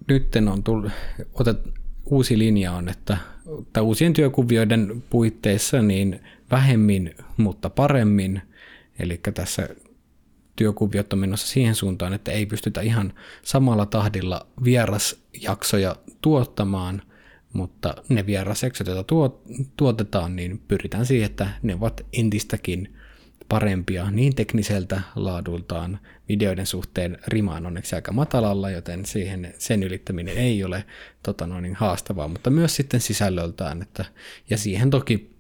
[0.07, 0.91] nyt on tullut,
[1.33, 1.57] otet,
[2.05, 3.17] uusi linja on, että,
[3.61, 6.19] että uusien työkuvioiden puitteissa niin
[6.51, 8.41] vähemmin, mutta paremmin.
[8.99, 9.69] Eli tässä
[10.55, 17.01] työkuviot on menossa siihen suuntaan, että ei pystytä ihan samalla tahdilla vierasjaksoja tuottamaan,
[17.53, 19.13] mutta ne vierasjaksot, joita
[19.77, 22.96] tuotetaan, niin pyritään siihen, että ne ovat entistäkin
[23.49, 25.99] parempia niin tekniseltä laadultaan.
[26.29, 30.85] Videoiden suhteen rima on onneksi aika matalalla, joten siihen, sen ylittäminen ei ole
[31.23, 33.81] tota noin, niin haastavaa, mutta myös sitten sisällöltään.
[33.81, 34.05] Että,
[34.49, 35.35] ja siihen toki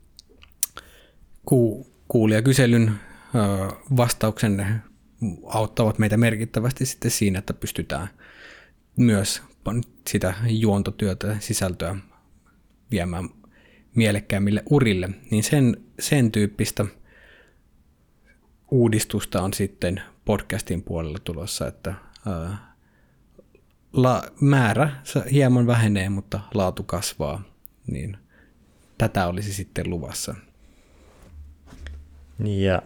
[1.45, 2.91] ku, kuulijakyselyn
[3.97, 4.81] vastauksen
[5.45, 8.09] auttavat meitä merkittävästi sitten siinä, että pystytään
[8.97, 9.41] myös
[10.09, 11.95] sitä juontotyötä, sisältöä
[12.91, 13.29] viemään
[13.95, 16.85] mielekkäämmille urille, niin sen, sen tyyppistä–
[18.71, 21.93] uudistusta on sitten podcastin puolella tulossa, että
[22.27, 22.75] ää,
[23.93, 24.89] la, määrä
[25.31, 27.41] hieman vähenee, mutta laatu kasvaa,
[27.87, 28.17] niin
[28.97, 30.35] tätä olisi sitten luvassa.
[32.39, 32.81] Ja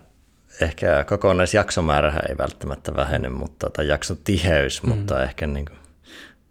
[0.61, 4.89] ehkä kokonaisjaksomäärä ei välttämättä vähene, mutta, tai jakson tiheys, mm.
[4.89, 5.79] mutta ehkä niin kuin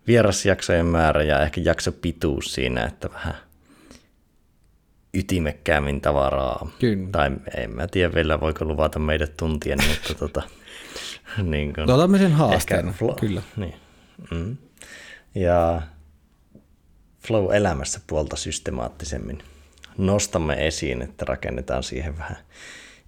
[0.07, 3.35] vierasjaksojen määrä ja ehkä jaksopituus siinä, että vähän–
[5.15, 6.71] ytimekkäämmin tavaraa.
[6.79, 7.09] Kyllä.
[7.13, 10.43] Tai en mä tiedä vielä, voiko luvata meidät tuntien, mutta tota,
[11.43, 13.43] niin kuin, Otamme sen haasteen, flow, kyllä.
[13.57, 13.75] Niin.
[14.31, 14.57] Mm.
[15.35, 15.83] Ja
[17.27, 19.43] flow-elämässä puolta systemaattisemmin
[19.99, 22.37] nostamme esiin, että rakennetaan siihen vähän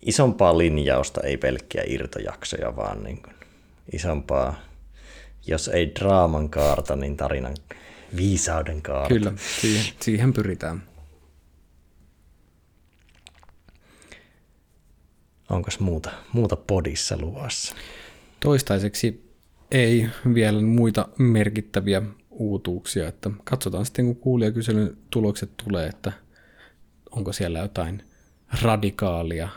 [0.02, 3.34] isompaa linjausta, ei pelkkiä irtojaksoja, vaan niin kuin
[3.92, 4.60] isompaa,
[5.46, 7.54] jos ei draaman kaarta, niin tarinan
[8.16, 9.14] viisauden kaarta.
[9.14, 10.82] Kyllä, siihen, siihen pyritään.
[15.52, 17.74] Onko muuta, muuta podissa luvassa?
[18.40, 19.32] Toistaiseksi
[19.70, 26.12] ei vielä muita merkittäviä uutuuksia, että katsotaan sitten kun kuulijakyselyn tulokset tulee, että
[27.10, 28.02] onko siellä jotain
[28.62, 29.48] radikaalia,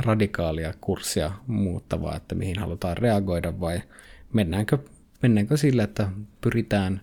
[0.00, 3.82] radikaalia kurssia muuttavaa, että mihin halutaan reagoida vai
[4.32, 4.78] mennäänkö,
[5.22, 6.08] mennäänkö sillä, että
[6.40, 7.00] pyritään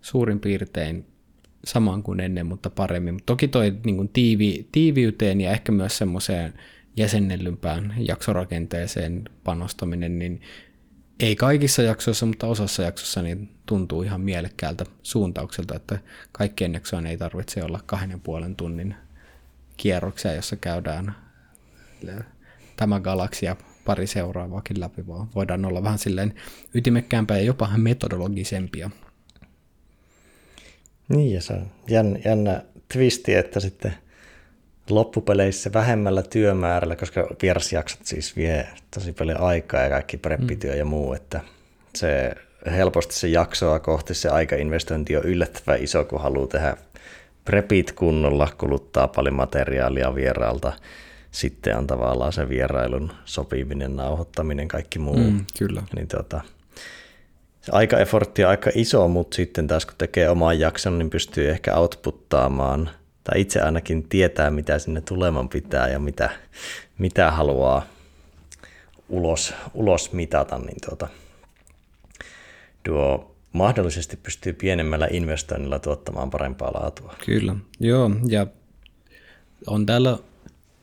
[0.00, 1.06] suurin piirtein
[1.64, 3.20] samaan kuin ennen, mutta paremmin.
[3.26, 6.54] Toki toi niin kuin tiivi, tiiviyteen ja ehkä myös semmoiseen
[6.96, 10.40] jäsennellympään jaksorakenteeseen panostaminen, niin
[11.20, 15.98] ei kaikissa jaksoissa, mutta osassa jaksossa niin tuntuu ihan mielekkäältä suuntaukselta, että
[16.32, 18.94] kaikkien jaksojen ei tarvitse olla kahden puolen tunnin
[19.76, 21.14] kierroksia, jossa käydään
[22.76, 26.34] tämä galaksia pari seuraavaakin läpi, vaan voidaan olla vähän silleen
[26.74, 28.90] ytimekkäämpää ja jopa metodologisempia.
[31.08, 33.94] Niin, ja se on jännä, jännä twisti, että sitten
[34.90, 40.78] loppupeleissä vähemmällä työmäärällä, koska vierasjaksot siis vie tosi paljon aikaa ja kaikki preppityö mm.
[40.78, 41.40] ja muu, että
[41.96, 42.34] se
[42.70, 46.76] helposti se jaksoa kohti se aikainvestointi on yllättävän iso, kun haluaa tehdä
[47.44, 50.72] prepit kunnolla, kuluttaa paljon materiaalia vieraalta,
[51.30, 55.16] sitten on tavallaan se vierailun sopiminen, nauhoittaminen, kaikki muu.
[55.16, 55.82] Mm, kyllä.
[55.96, 56.40] Niin tota,
[57.60, 61.76] se aika-effortti on aika iso, mutta sitten taas kun tekee oman jakson, niin pystyy ehkä
[61.76, 62.90] outputtaamaan,
[63.26, 66.30] tai itse ainakin tietää, mitä sinne tuleman pitää ja mitä,
[66.98, 67.86] mitä haluaa
[69.08, 71.08] ulos, ulos mitata, niin tuota,
[72.82, 77.14] tuo mahdollisesti pystyy pienemmällä investoinnilla tuottamaan parempaa laatua.
[77.26, 78.46] Kyllä, joo, ja
[79.66, 80.18] on täällä,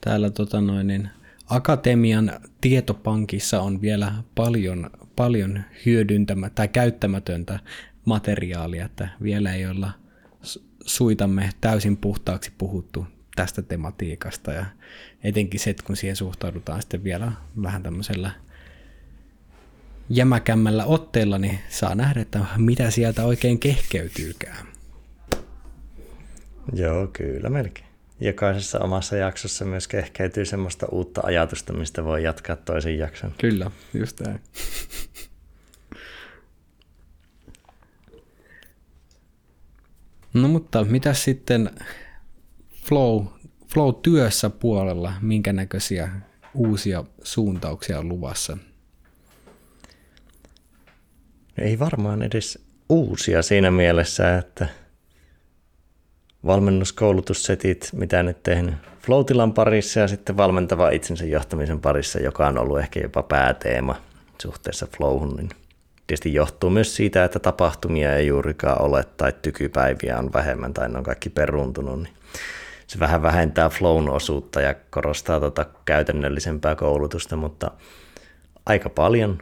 [0.00, 1.08] täällä tota noin, niin
[1.50, 7.60] Akatemian tietopankissa on vielä paljon, paljon hyödyntämä tai käyttämätöntä
[8.04, 9.90] materiaalia, että vielä ei olla
[10.84, 13.06] suitamme täysin puhtaaksi puhuttu
[13.36, 14.66] tästä tematiikasta ja
[15.24, 17.32] etenkin se, kun siihen suhtaudutaan sitten vielä
[17.62, 18.30] vähän tämmöisellä
[20.08, 24.66] jämäkämmällä otteella, niin saa nähdä, että mitä sieltä oikein kehkeytyykään.
[26.72, 27.86] Joo, kyllä melkein.
[28.20, 33.34] Jokaisessa omassa jaksossa myös kehkeytyy semmoista uutta ajatusta, mistä voi jatkaa toisen jakson.
[33.38, 34.40] Kyllä, just näin.
[40.34, 41.70] No mutta mitä sitten
[42.84, 43.24] flow,
[43.74, 46.10] flow-työssä puolella, minkä näköisiä
[46.54, 48.58] uusia suuntauksia on luvassa?
[51.58, 54.68] Ei varmaan edes uusia siinä mielessä, että
[56.46, 62.78] valmennuskoulutussetit, mitä nyt tehnyt Floatilan parissa ja sitten valmentava itsensä johtamisen parissa, joka on ollut
[62.78, 64.02] ehkä jopa pääteema
[64.42, 65.50] suhteessa Flowhun, niin
[66.06, 70.98] tietysti johtuu myös siitä, että tapahtumia ei juurikaan ole tai tykypäiviä on vähemmän tai ne
[70.98, 72.14] on kaikki peruuntunut, niin
[72.86, 77.70] se vähän vähentää flown osuutta ja korostaa tuota käytännöllisempää koulutusta, mutta
[78.66, 79.38] aika paljon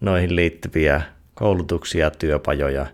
[0.00, 1.02] noihin liittyviä
[1.34, 2.86] koulutuksia, työpajoja,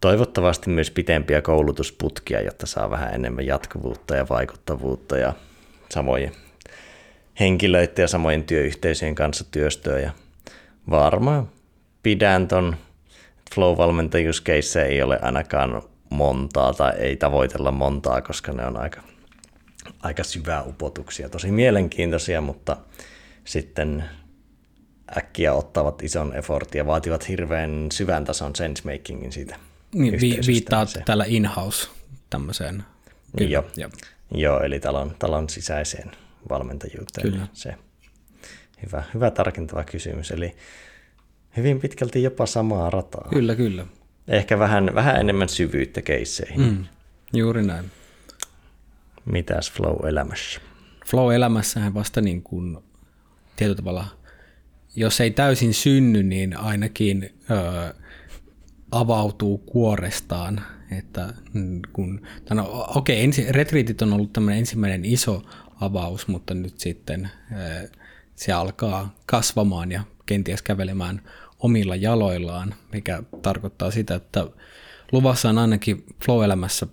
[0.00, 5.32] toivottavasti myös pitempiä koulutusputkia, jotta saa vähän enemmän jatkuvuutta ja vaikuttavuutta ja
[5.90, 6.32] samojen
[7.40, 10.10] henkilöiden ja samojen työyhteisöjen kanssa työstöä ja
[10.90, 11.48] varmaan
[12.02, 12.76] pidän ton
[13.54, 19.00] flow-valmentajuuskeissejä ei ole ainakaan montaa tai ei tavoitella montaa, koska ne on aika,
[20.02, 21.28] aika syvää upotuksia.
[21.28, 22.76] Tosi mielenkiintoisia, mutta
[23.44, 24.04] sitten
[25.18, 29.56] äkkiä ottavat ison effortin ja vaativat hirveän syvän tason sensemakingin siitä
[29.94, 31.02] niin, vi- viittaa se.
[31.04, 31.88] tällä in-house
[32.30, 32.84] tämmöiseen.
[33.38, 33.88] Kyllä, joo, jo.
[34.34, 36.10] joo, eli talon, talon sisäiseen
[36.48, 37.30] valmentajuuteen.
[37.30, 37.46] Kyllä.
[37.52, 37.74] Se.
[38.82, 40.30] Hyvä, hyvä tarkentava kysymys.
[40.30, 40.56] Eli
[41.56, 43.28] hyvin pitkälti jopa samaa rataa.
[43.30, 43.86] Kyllä, kyllä.
[44.28, 46.60] Ehkä vähän, vähän enemmän syvyyttä keisseihin.
[46.60, 46.84] Mm,
[47.32, 47.90] juuri näin.
[49.24, 50.60] Mitäs flow-elämässä?
[51.06, 52.78] Flow-elämässähän vasta niin kuin
[53.56, 54.06] tietyllä tavalla,
[54.96, 57.92] jos ei täysin synny, niin ainakin öö,
[58.90, 60.60] avautuu kuorestaan.
[60.98, 61.34] Että
[61.92, 65.42] kun, no, okei, ensi, retriitit on ollut tämmöinen ensimmäinen iso
[65.80, 67.88] avaus, mutta nyt sitten öö,
[68.36, 71.22] se alkaa kasvamaan ja kenties kävelemään
[71.58, 74.46] omilla jaloillaan, mikä tarkoittaa sitä, että
[75.12, 76.86] luvassa on ainakin Flow-elämässä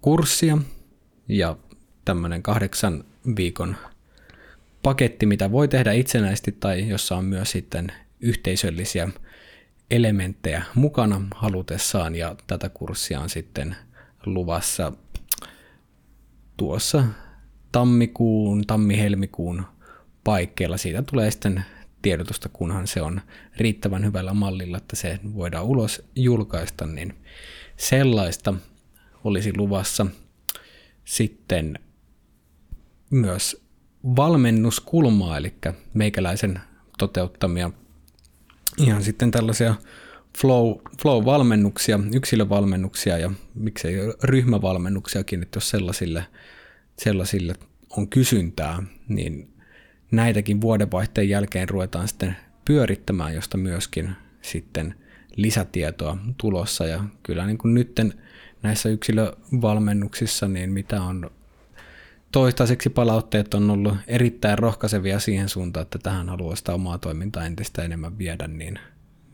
[0.00, 0.58] kurssia
[1.28, 1.56] ja
[2.04, 3.04] tämmöinen kahdeksan
[3.36, 3.76] viikon
[4.82, 9.08] paketti, mitä voi tehdä itsenäisesti tai jossa on myös sitten yhteisöllisiä
[9.90, 12.14] elementtejä mukana halutessaan.
[12.14, 13.76] Ja tätä kurssia on sitten
[14.26, 14.92] luvassa
[16.56, 17.04] tuossa
[17.72, 19.66] tammikuun, tammi-helmikuun
[20.30, 20.76] paikkeilla.
[20.76, 21.64] Siitä tulee sitten
[22.02, 23.20] tiedotusta, kunhan se on
[23.56, 27.14] riittävän hyvällä mallilla, että se voidaan ulos julkaista, niin
[27.76, 28.54] sellaista
[29.24, 30.06] olisi luvassa.
[31.04, 31.78] Sitten
[33.10, 33.62] myös
[34.16, 35.54] valmennuskulmaa, eli
[35.94, 36.60] meikäläisen
[36.98, 37.70] toteuttamia
[38.78, 39.74] ihan sitten tällaisia
[40.38, 46.26] flow, flow-valmennuksia, yksilövalmennuksia ja miksei ryhmävalmennuksiakin, että jos sellaisille,
[46.98, 47.54] sellaisille
[47.96, 49.59] on kysyntää, niin
[50.10, 54.10] näitäkin vuodenvaihteen jälkeen ruvetaan sitten pyörittämään, josta myöskin
[54.42, 54.94] sitten
[55.36, 56.86] lisätietoa tulossa.
[56.86, 58.14] Ja kyllä niin kuin nytten
[58.62, 61.30] näissä yksilövalmennuksissa, niin mitä on
[62.32, 67.82] toistaiseksi palautteet on ollut erittäin rohkaisevia siihen suuntaan, että tähän haluaa sitä omaa toimintaa entistä
[67.82, 68.78] enemmän viedä, niin,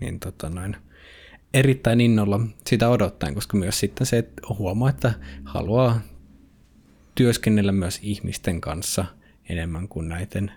[0.00, 0.76] niin tota noin,
[1.54, 5.12] erittäin innolla sitä odottaen, koska myös sitten se, että huomaa, että
[5.44, 6.00] haluaa
[7.14, 9.04] työskennellä myös ihmisten kanssa
[9.48, 10.52] enemmän kuin näiden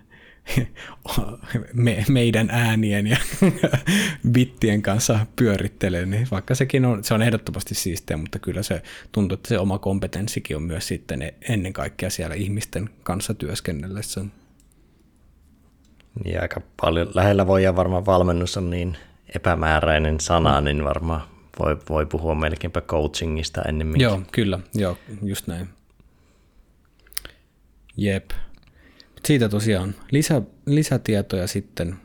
[1.74, 3.18] me, meidän äänien ja
[4.32, 8.82] bittien kanssa pyörittelee, niin vaikka sekin on, se on ehdottomasti siistiä, mutta kyllä se
[9.12, 14.26] tuntuu, että se oma kompetenssikin on myös sitten ennen kaikkea siellä ihmisten kanssa työskennellessä.
[16.24, 18.98] Niin aika paljon lähellä voi ja varmaan valmennus on niin
[19.36, 21.22] epämääräinen sana, niin varmaan
[21.60, 24.04] voi, voi puhua melkeinpä coachingista ennemminkin.
[24.04, 25.70] Joo, kyllä, joo, just näin.
[27.98, 28.32] Jep.
[29.30, 31.96] Siitä tosiaan lisä, lisätietoja sitten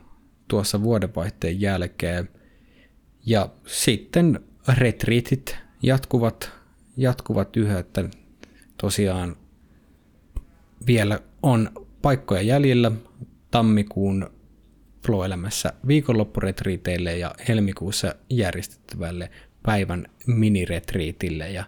[0.47, 2.29] tuossa vuodenvaihteen jälkeen.
[3.25, 4.39] Ja sitten
[4.77, 6.51] retriitit jatkuvat,
[6.97, 8.09] jatkuvat yhä, että
[8.77, 9.35] tosiaan
[10.87, 11.69] vielä on
[12.01, 12.91] paikkoja jäljellä
[13.51, 14.29] tammikuun
[15.05, 19.31] Flow-elämässä viikonloppuretriiteille ja helmikuussa järjestettävälle
[19.63, 21.51] päivän miniretriitille.
[21.51, 21.63] Ja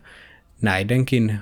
[0.61, 1.39] näidenkin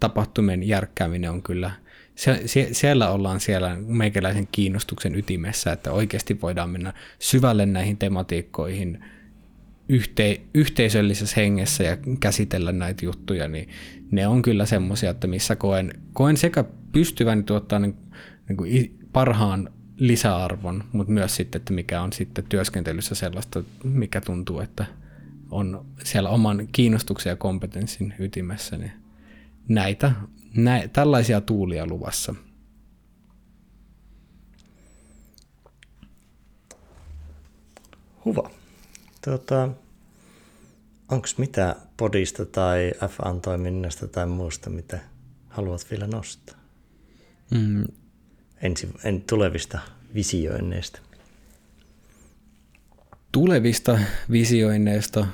[0.00, 1.70] tapahtumien järkkääminen on kyllä,
[2.16, 9.04] se, se, siellä ollaan siellä meikäläisen kiinnostuksen ytimessä, että oikeasti voidaan mennä syvälle näihin tematiikkoihin
[9.88, 13.68] yhte, yhteisöllisessä hengessä ja käsitellä näitä juttuja, niin
[14.10, 17.96] ne on kyllä semmoisia, että missä koen, koen sekä pystyvän tuottaa niin,
[18.48, 24.60] niin kuin parhaan lisäarvon, mutta myös sitten, että mikä on sitten työskentelyssä sellaista, mikä tuntuu,
[24.60, 24.84] että
[25.50, 28.92] on siellä oman kiinnostuksen ja kompetenssin ytimessä, niin
[29.68, 30.12] näitä,
[30.56, 32.34] nä, tällaisia tuulia luvassa.
[38.24, 38.50] Huva.
[39.24, 39.68] Tota,
[41.08, 44.98] Onko mitä podista tai F1-toiminnasta tai muusta, mitä
[45.48, 46.58] haluat vielä nostaa?
[47.50, 47.84] Mm.
[48.62, 49.78] Ensi, en, tulevista
[50.14, 51.00] visioinneista.
[53.32, 53.98] Tulevista
[54.30, 55.26] visioinneista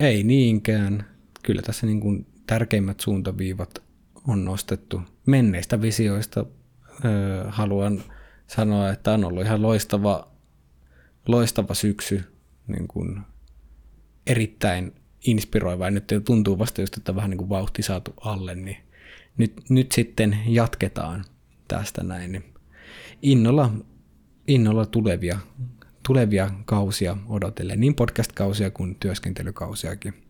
[0.00, 1.04] ei niinkään.
[1.42, 3.82] Kyllä tässä niin kuin tärkeimmät suuntaviivat
[4.28, 5.02] on nostettu.
[5.26, 6.46] Menneistä visioista
[7.04, 8.02] öö, haluan
[8.46, 10.28] sanoa, että on ollut ihan loistava,
[11.26, 12.24] loistava syksy
[12.66, 13.20] niin kuin
[14.26, 14.92] erittäin
[15.26, 15.84] inspiroiva.
[15.84, 18.76] Ja nyt tuntuu vasta just, että vähän niin kuin vauhti saatu alle, niin
[19.36, 21.24] nyt, nyt sitten jatketaan
[21.68, 22.32] tästä näin.
[22.32, 22.44] Niin
[23.22, 23.70] innolla,
[24.46, 25.38] innolla tulevia,
[26.06, 30.23] tulevia kausia odotellen, niin podcast-kausia kuin työskentelykausiakin.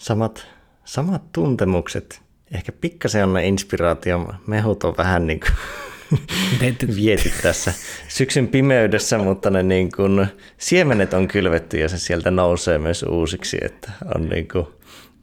[0.00, 0.46] Samat,
[0.84, 2.22] samat tuntemukset.
[2.54, 4.34] Ehkä pikkasen on ne inspiraatio.
[4.46, 7.72] Mehut on vähän niin kuin vietit tässä
[8.08, 10.26] syksyn pimeydessä, mutta ne niin kuin,
[10.58, 14.66] siemenet on kylvetty ja se sieltä nousee myös uusiksi, että on niin kuin,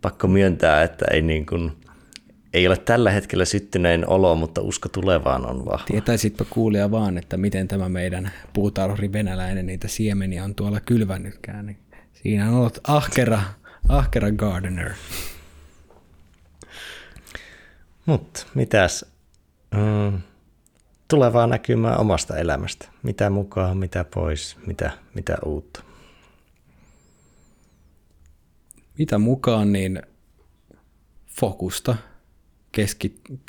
[0.02, 1.72] pakko myöntää, että ei, niin kuin,
[2.54, 5.86] ei ole tällä hetkellä syttyneen olo, mutta usko tulevaan on vahva.
[5.88, 11.66] Tietäisitpä kuulia vaan, että miten tämä meidän puutarhuri venäläinen niitä siemeniä on tuolla kylvännytkään.
[11.66, 11.78] Niin
[12.14, 13.42] siinä on ollut ahkera,
[13.90, 14.94] ahkera gardener.
[18.06, 19.06] Mutta mitäs?
[19.72, 20.22] Mm,
[21.08, 22.88] tulevaa näkymää omasta elämästä.
[23.04, 25.84] Mitä mukaan, mitä pois, mitä, mitä uutta.
[28.98, 30.02] Mitä mukaan, niin
[31.40, 31.96] fokusta,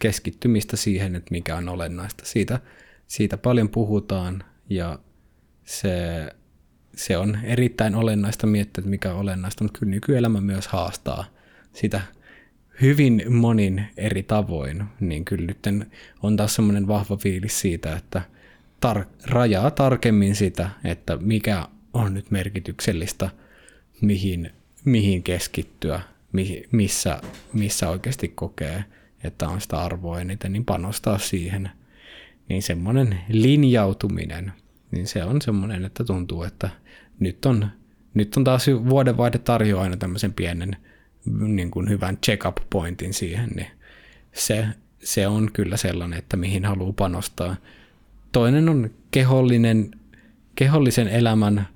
[0.02, 2.24] keskittymistä siihen, että mikä on olennaista.
[2.26, 2.60] Siitä,
[3.06, 4.98] siitä paljon puhutaan ja
[5.64, 5.90] se,
[6.98, 11.24] se on erittäin olennaista miettiä, että mikä on olennaista, mutta kyllä nykyelämä myös haastaa
[11.72, 12.00] sitä
[12.80, 15.58] hyvin monin eri tavoin, niin kyllä nyt
[16.22, 18.22] on taas semmoinen vahva fiilis siitä, että
[18.86, 23.30] tar- rajaa tarkemmin sitä, että mikä on nyt merkityksellistä,
[24.00, 24.50] mihin,
[24.84, 26.00] mihin keskittyä,
[26.32, 27.20] mihin, missä,
[27.52, 28.84] missä oikeasti kokee,
[29.24, 31.70] että on sitä arvoa eniten, niin panostaa siihen.
[32.48, 34.52] Niin semmoinen linjautuminen,
[34.90, 36.70] niin se on semmoinen, että tuntuu, että
[37.20, 37.66] nyt on,
[38.14, 40.76] nyt on taas vuodenvaihde tarjoaa aina tämmöisen pienen–
[41.38, 43.66] niin kuin hyvän check-up pointin siihen, niin
[44.32, 44.66] se,
[44.98, 47.56] se on kyllä sellainen, että mihin haluaa panostaa.
[48.32, 49.90] Toinen on kehollinen,
[50.54, 51.68] kehollisen elämän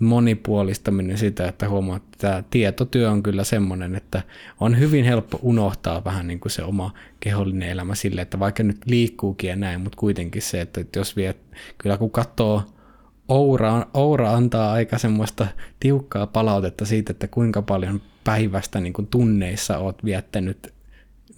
[0.00, 4.22] monipuolistaminen sitä, että huomaat, että tämä tietotyö on kyllä semmoinen, että
[4.60, 8.80] on hyvin helppo unohtaa vähän niin kuin se oma kehollinen elämä sille, että vaikka nyt
[8.86, 11.34] liikkuukin ja näin, mutta kuitenkin se, että jos vie,
[11.78, 12.62] kyllä kun katsoo
[13.28, 15.46] Oura, Oura antaa aika semmoista
[15.80, 20.74] tiukkaa palautetta siitä, että kuinka paljon päivästä niin kuin tunneissa oot viettänyt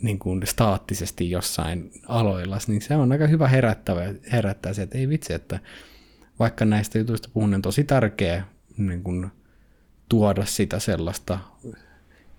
[0.02, 5.08] niin kuin staattisesti jossain aloilla, niin se on aika hyvä herättävä, herättää se, että ei
[5.08, 5.58] vitsi, että
[6.38, 8.44] vaikka näistä jutuista puhun, on tosi tärkeä
[8.76, 9.30] niin kuin
[10.08, 11.38] tuoda sitä sellaista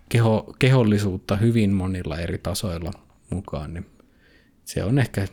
[0.09, 2.91] keho, kehollisuutta hyvin monilla eri tasoilla
[3.29, 3.85] mukaan, niin
[4.65, 5.27] se on ehkä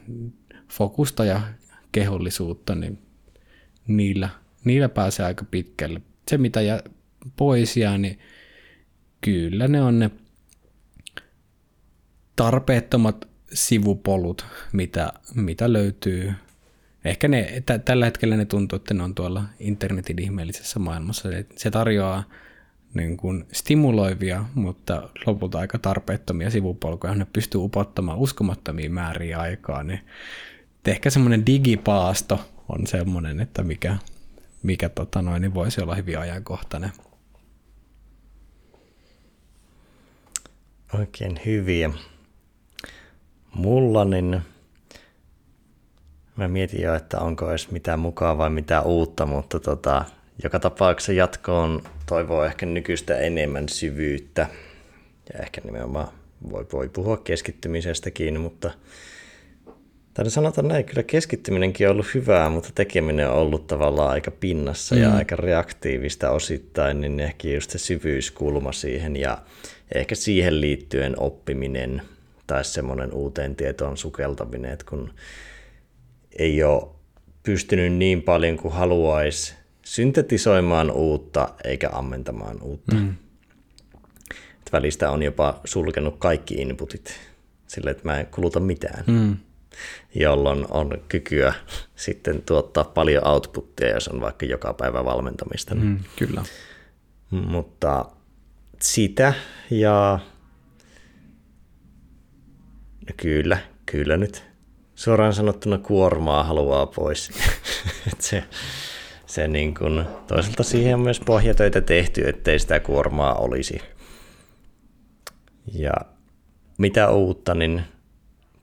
[0.72, 1.40] fokusta ja
[1.92, 3.07] kehollisuutta, niin
[3.88, 4.28] niillä,
[4.64, 6.00] niillä pääsee aika pitkälle.
[6.28, 6.82] Se, mitä jää
[7.36, 8.18] pois jää, niin
[9.20, 10.10] kyllä ne on ne
[12.36, 16.32] tarpeettomat sivupolut, mitä, mitä löytyy.
[17.04, 21.28] Ehkä ne, t- tällä hetkellä ne tuntuu, että ne on tuolla internetin ihmeellisessä maailmassa.
[21.56, 22.24] Se tarjoaa
[22.94, 29.82] niin kuin stimuloivia, mutta lopulta aika tarpeettomia sivupolkuja, ne pystyy upottamaan uskomattomia määriä aikaa.
[29.82, 30.00] Niin
[30.86, 33.96] ehkä semmoinen digipaasto on semmoinen, että mikä,
[34.62, 36.92] mikä tota noin, niin voisi olla hyvin ajankohtainen.
[40.94, 41.90] Oikein hyviä.
[43.54, 44.42] Mulla niin
[46.36, 50.04] mä mietin jo, että onko edes mitään mukaan vai mitään uutta, mutta tota,
[50.42, 54.46] joka tapauksessa jatkoon toivoo ehkä nykyistä enemmän syvyyttä.
[55.32, 56.08] Ja ehkä nimenomaan
[56.50, 58.70] voi, voi puhua keskittymisestäkin, mutta
[60.24, 64.94] tai sanotaan näin, kyllä keskittyminenkin on ollut hyvää, mutta tekeminen on ollut tavallaan aika pinnassa
[64.94, 65.02] mm.
[65.02, 69.38] ja aika reaktiivista osittain, niin ehkä just se syvyyskulma siihen ja
[69.94, 72.02] ehkä siihen liittyen oppiminen
[72.46, 75.10] tai semmoinen uuteen tietoon sukeltaminen, että kun
[76.38, 76.88] ei ole
[77.42, 79.54] pystynyt niin paljon kuin haluaisi
[79.84, 82.96] syntetisoimaan uutta eikä ammentamaan uutta.
[82.96, 83.14] Mm.
[84.60, 87.20] Et välistä on jopa sulkenut kaikki inputit
[87.66, 89.04] sille, että mä en kuluta mitään.
[89.06, 89.36] Mm
[90.14, 91.54] jolloin on kykyä
[91.96, 95.74] sitten tuottaa paljon outputtia, jos on vaikka joka päivä valmentamista.
[95.74, 96.42] Mm, kyllä.
[97.30, 98.04] Mutta
[98.80, 99.34] sitä
[99.70, 100.18] ja
[103.08, 104.44] no kyllä, kyllä nyt
[104.94, 107.30] suoraan sanottuna kuormaa haluaa pois.
[108.18, 108.44] se,
[109.26, 113.80] se niin kuin, toisaalta siihen on myös pohjatöitä tehty, ettei sitä kuormaa olisi.
[115.72, 115.92] Ja
[116.78, 117.82] mitä uutta, niin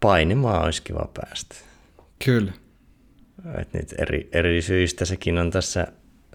[0.06, 1.56] painimaan olisi kiva päästä.
[2.26, 2.51] Kyllä.
[3.62, 5.88] Et nyt eri, eri syistä sekin on tässä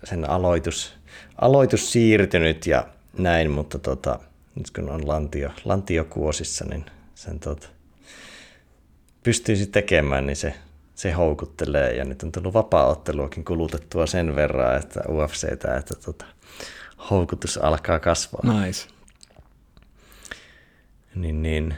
[0.04, 0.94] sen aloitus,
[1.36, 2.86] aloitus siirtynyt ja
[3.18, 4.18] näin, mutta tota,
[4.54, 7.68] nyt kun on lantio, lantio kuosissa, niin sen tota,
[9.22, 10.54] pystyisi tekemään, niin se,
[10.94, 11.96] se houkuttelee.
[11.96, 16.24] Ja nyt on tullut vapaa-otteluakin kulutettua sen verran, että UFCtä, että tota,
[17.10, 18.60] houkutus alkaa kasvaa.
[18.60, 18.88] Nice.
[21.14, 21.74] Niin, niin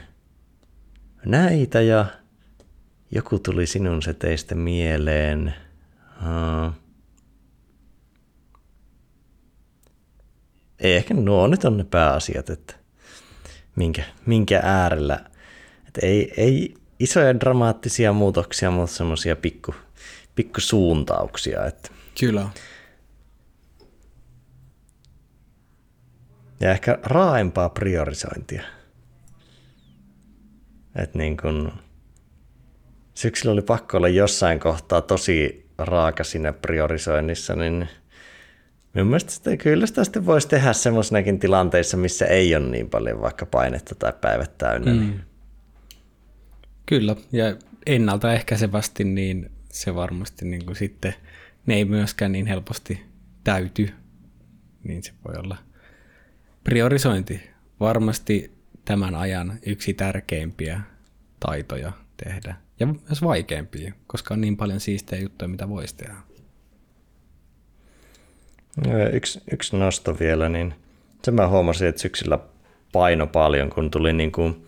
[1.25, 2.05] näitä ja
[3.11, 5.53] joku tuli sinun seteistä mieleen.
[6.17, 6.73] Uh,
[10.79, 12.75] ei ehkä nuo nyt on ne pääasiat, että
[13.75, 15.19] minkä, minkä äärellä.
[15.87, 19.75] Että ei, ei isoja dramaattisia muutoksia, mutta semmoisia pikku,
[20.35, 21.65] pikku suuntauksia.
[21.65, 21.89] Että.
[22.19, 22.49] Kyllä.
[26.59, 28.63] Ja ehkä raaempaa priorisointia.
[30.95, 31.71] Että niin kun,
[33.13, 37.89] syksyllä oli pakko olla jossain kohtaa tosi raaka siinä priorisoinnissa, niin
[38.93, 43.21] minun mielestä sitä, kyllä sitä sitten voisi tehdä semmoisinakin tilanteissa, missä ei ole niin paljon
[43.21, 44.93] vaikka painetta tai päivät täynnä.
[44.93, 44.99] Mm.
[44.99, 45.21] Niin.
[46.85, 51.13] Kyllä, ja ennaltaehkäisevästi niin se varmasti niin kuin sitten,
[51.65, 53.03] ne ei myöskään niin helposti
[53.43, 53.89] täyty,
[54.83, 55.57] niin se voi olla
[56.63, 57.41] priorisointi.
[57.79, 58.51] Varmasti
[58.85, 60.81] tämän ajan yksi tärkeimpiä
[61.39, 62.55] taitoja tehdä.
[62.79, 66.15] Ja myös vaikeampia, koska on niin paljon siistejä juttuja, mitä voisi tehdä.
[69.13, 70.73] Yksi, yksi nosto vielä, niin
[71.23, 72.39] se mä huomasin, että syksyllä
[72.91, 74.67] paino paljon, kun tuli niin kuin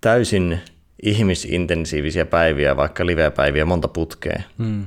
[0.00, 0.60] täysin
[1.02, 4.42] ihmisintensiivisiä päiviä, vaikka live-päiviä monta putkea.
[4.58, 4.84] Hmm.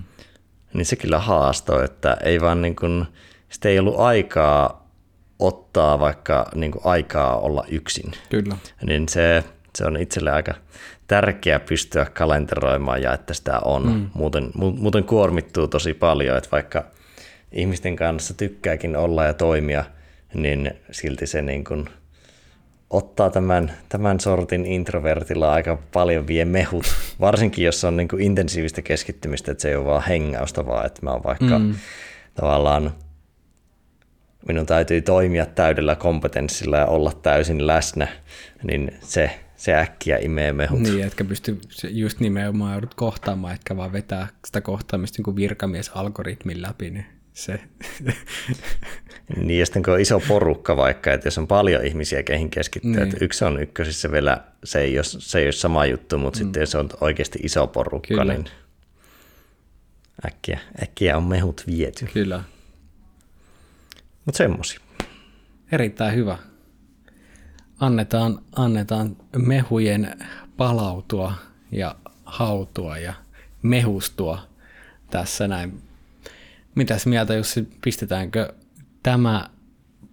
[0.73, 3.05] Niin se kyllä haastoi, että ei vaan niin kuin,
[3.49, 4.80] sitä ei ollut aikaa
[5.41, 8.11] ottaa vaikka niin kuin aikaa olla yksin.
[8.29, 8.57] Kyllä.
[8.83, 9.43] Niin se,
[9.75, 10.53] se on itselle aika
[11.07, 13.87] tärkeää pystyä kalenteroimaan ja että sitä on.
[13.87, 14.09] Mm.
[14.13, 16.85] Muuten, muuten kuormittuu tosi paljon, että vaikka
[17.51, 19.85] ihmisten kanssa tykkääkin olla ja toimia,
[20.33, 21.89] niin silti se niin kuin
[22.89, 26.85] ottaa tämän, tämän sortin introvertilla aika paljon vie mehut,
[27.19, 30.99] varsinkin jos on niin kuin intensiivistä keskittymistä, että se ei ole vaan hengausta, vaan että
[31.03, 31.75] mä oon vaikka mm.
[32.35, 32.91] tavallaan
[34.47, 38.07] minun täytyy toimia täydellä kompetenssilla ja olla täysin läsnä,
[38.63, 40.79] niin se, se äkkiä imee mehut.
[40.79, 41.57] Niin, etkä pysty
[41.89, 47.59] just nimenomaan joudut kohtaamaan, etkä vaan vetää sitä kohtaamista niin kuin virkamies-algoritmin läpi, niin se...
[49.35, 52.91] niin, ja sitten kun on iso porukka vaikka, että jos on paljon ihmisiä, keihin keskittyy,
[52.91, 53.03] niin.
[53.03, 56.43] että yksi on ykkösissä vielä, se ei ole, se ei ole sama juttu, mutta mm.
[56.43, 58.33] sitten jos on oikeasti iso porukka, Kyllä.
[58.33, 58.45] niin
[60.25, 62.09] äkkiä, äkkiä on mehut viety.
[62.13, 62.43] Kyllä.
[64.32, 64.79] Mutta semmosia.
[65.71, 66.38] Erittäin hyvä.
[67.79, 70.19] Annetaan, annetaan mehujen
[70.57, 71.34] palautua
[71.71, 73.13] ja hautua ja
[73.61, 74.47] mehustua
[75.09, 75.82] tässä näin.
[76.75, 78.53] Mitäs mieltä Jussi, pistetäänkö
[79.03, 79.49] tämä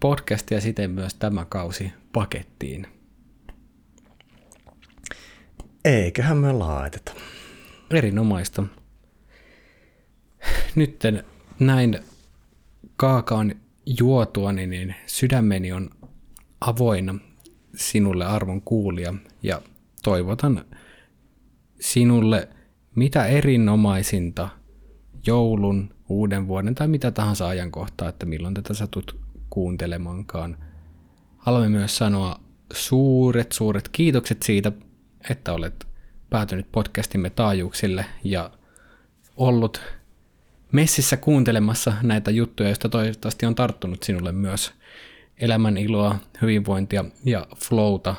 [0.01, 2.87] podcast ja siten myös tämä kausi pakettiin?
[5.85, 7.13] Eiköhän me laiteta.
[7.91, 8.63] Erinomaista.
[10.75, 11.25] Nytten
[11.61, 11.99] näin
[12.97, 13.55] kaakaan
[14.01, 15.91] juotuani, niin sydämeni on
[16.61, 17.15] avoinna
[17.77, 19.63] sinulle arvon kuulija ja
[20.03, 20.65] toivotan
[21.81, 22.49] sinulle
[22.95, 24.49] mitä erinomaisinta
[25.27, 29.17] joulun, uuden vuoden tai mitä tahansa ajankohtaa, että milloin tätä satut
[29.51, 30.57] kuuntelemankaan.
[31.39, 32.41] Haluamme myös sanoa
[32.73, 34.73] suuret, suuret kiitokset siitä,
[35.31, 35.87] että olet
[36.31, 38.51] päätynyt podcastimme taajuuksille ja
[39.37, 39.83] ollut
[40.73, 44.73] messissä kuuntelemassa näitä juttuja, joista toivottavasti on tarttunut sinulle myös
[45.39, 48.15] elämän iloa, hyvinvointia ja flowta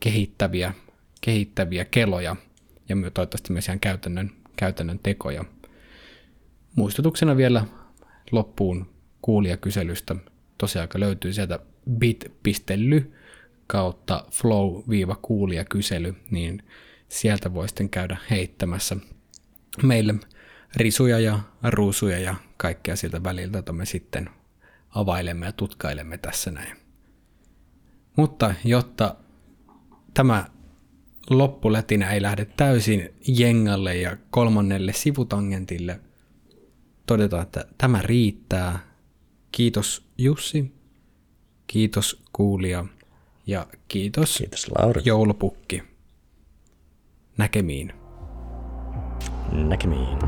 [0.00, 0.74] kehittäviä,
[1.20, 2.36] kehittäviä keloja
[2.88, 5.44] ja toivottavasti myös ihan käytännön, käytännön tekoja.
[6.76, 7.64] Muistutuksena vielä
[8.32, 8.90] loppuun
[9.22, 10.16] kuulijakyselystä.
[10.58, 11.58] Tosiaan löytyy sieltä
[11.90, 13.12] bit.ly
[13.66, 16.62] kautta flow-kuulijakysely, niin
[17.08, 18.96] sieltä voi sitten käydä heittämässä
[19.82, 20.14] meille
[20.76, 24.30] risuja ja ruusuja ja kaikkea siltä väliltä, jota me sitten
[24.90, 26.76] availemme ja tutkailemme tässä näin.
[28.16, 29.16] Mutta jotta
[30.14, 30.46] tämä
[31.30, 36.00] loppulätinä ei lähde täysin jengalle ja kolmannelle sivutangentille,
[37.06, 38.78] todetaan, että tämä riittää.
[39.52, 40.72] Kiitos Jussi,
[41.66, 42.84] kiitos kuulija
[43.46, 45.02] ja kiitos, kiitos Lauri.
[45.04, 45.82] joulupukki.
[47.38, 47.92] Näkemiin.
[49.52, 50.18] Näkemiin.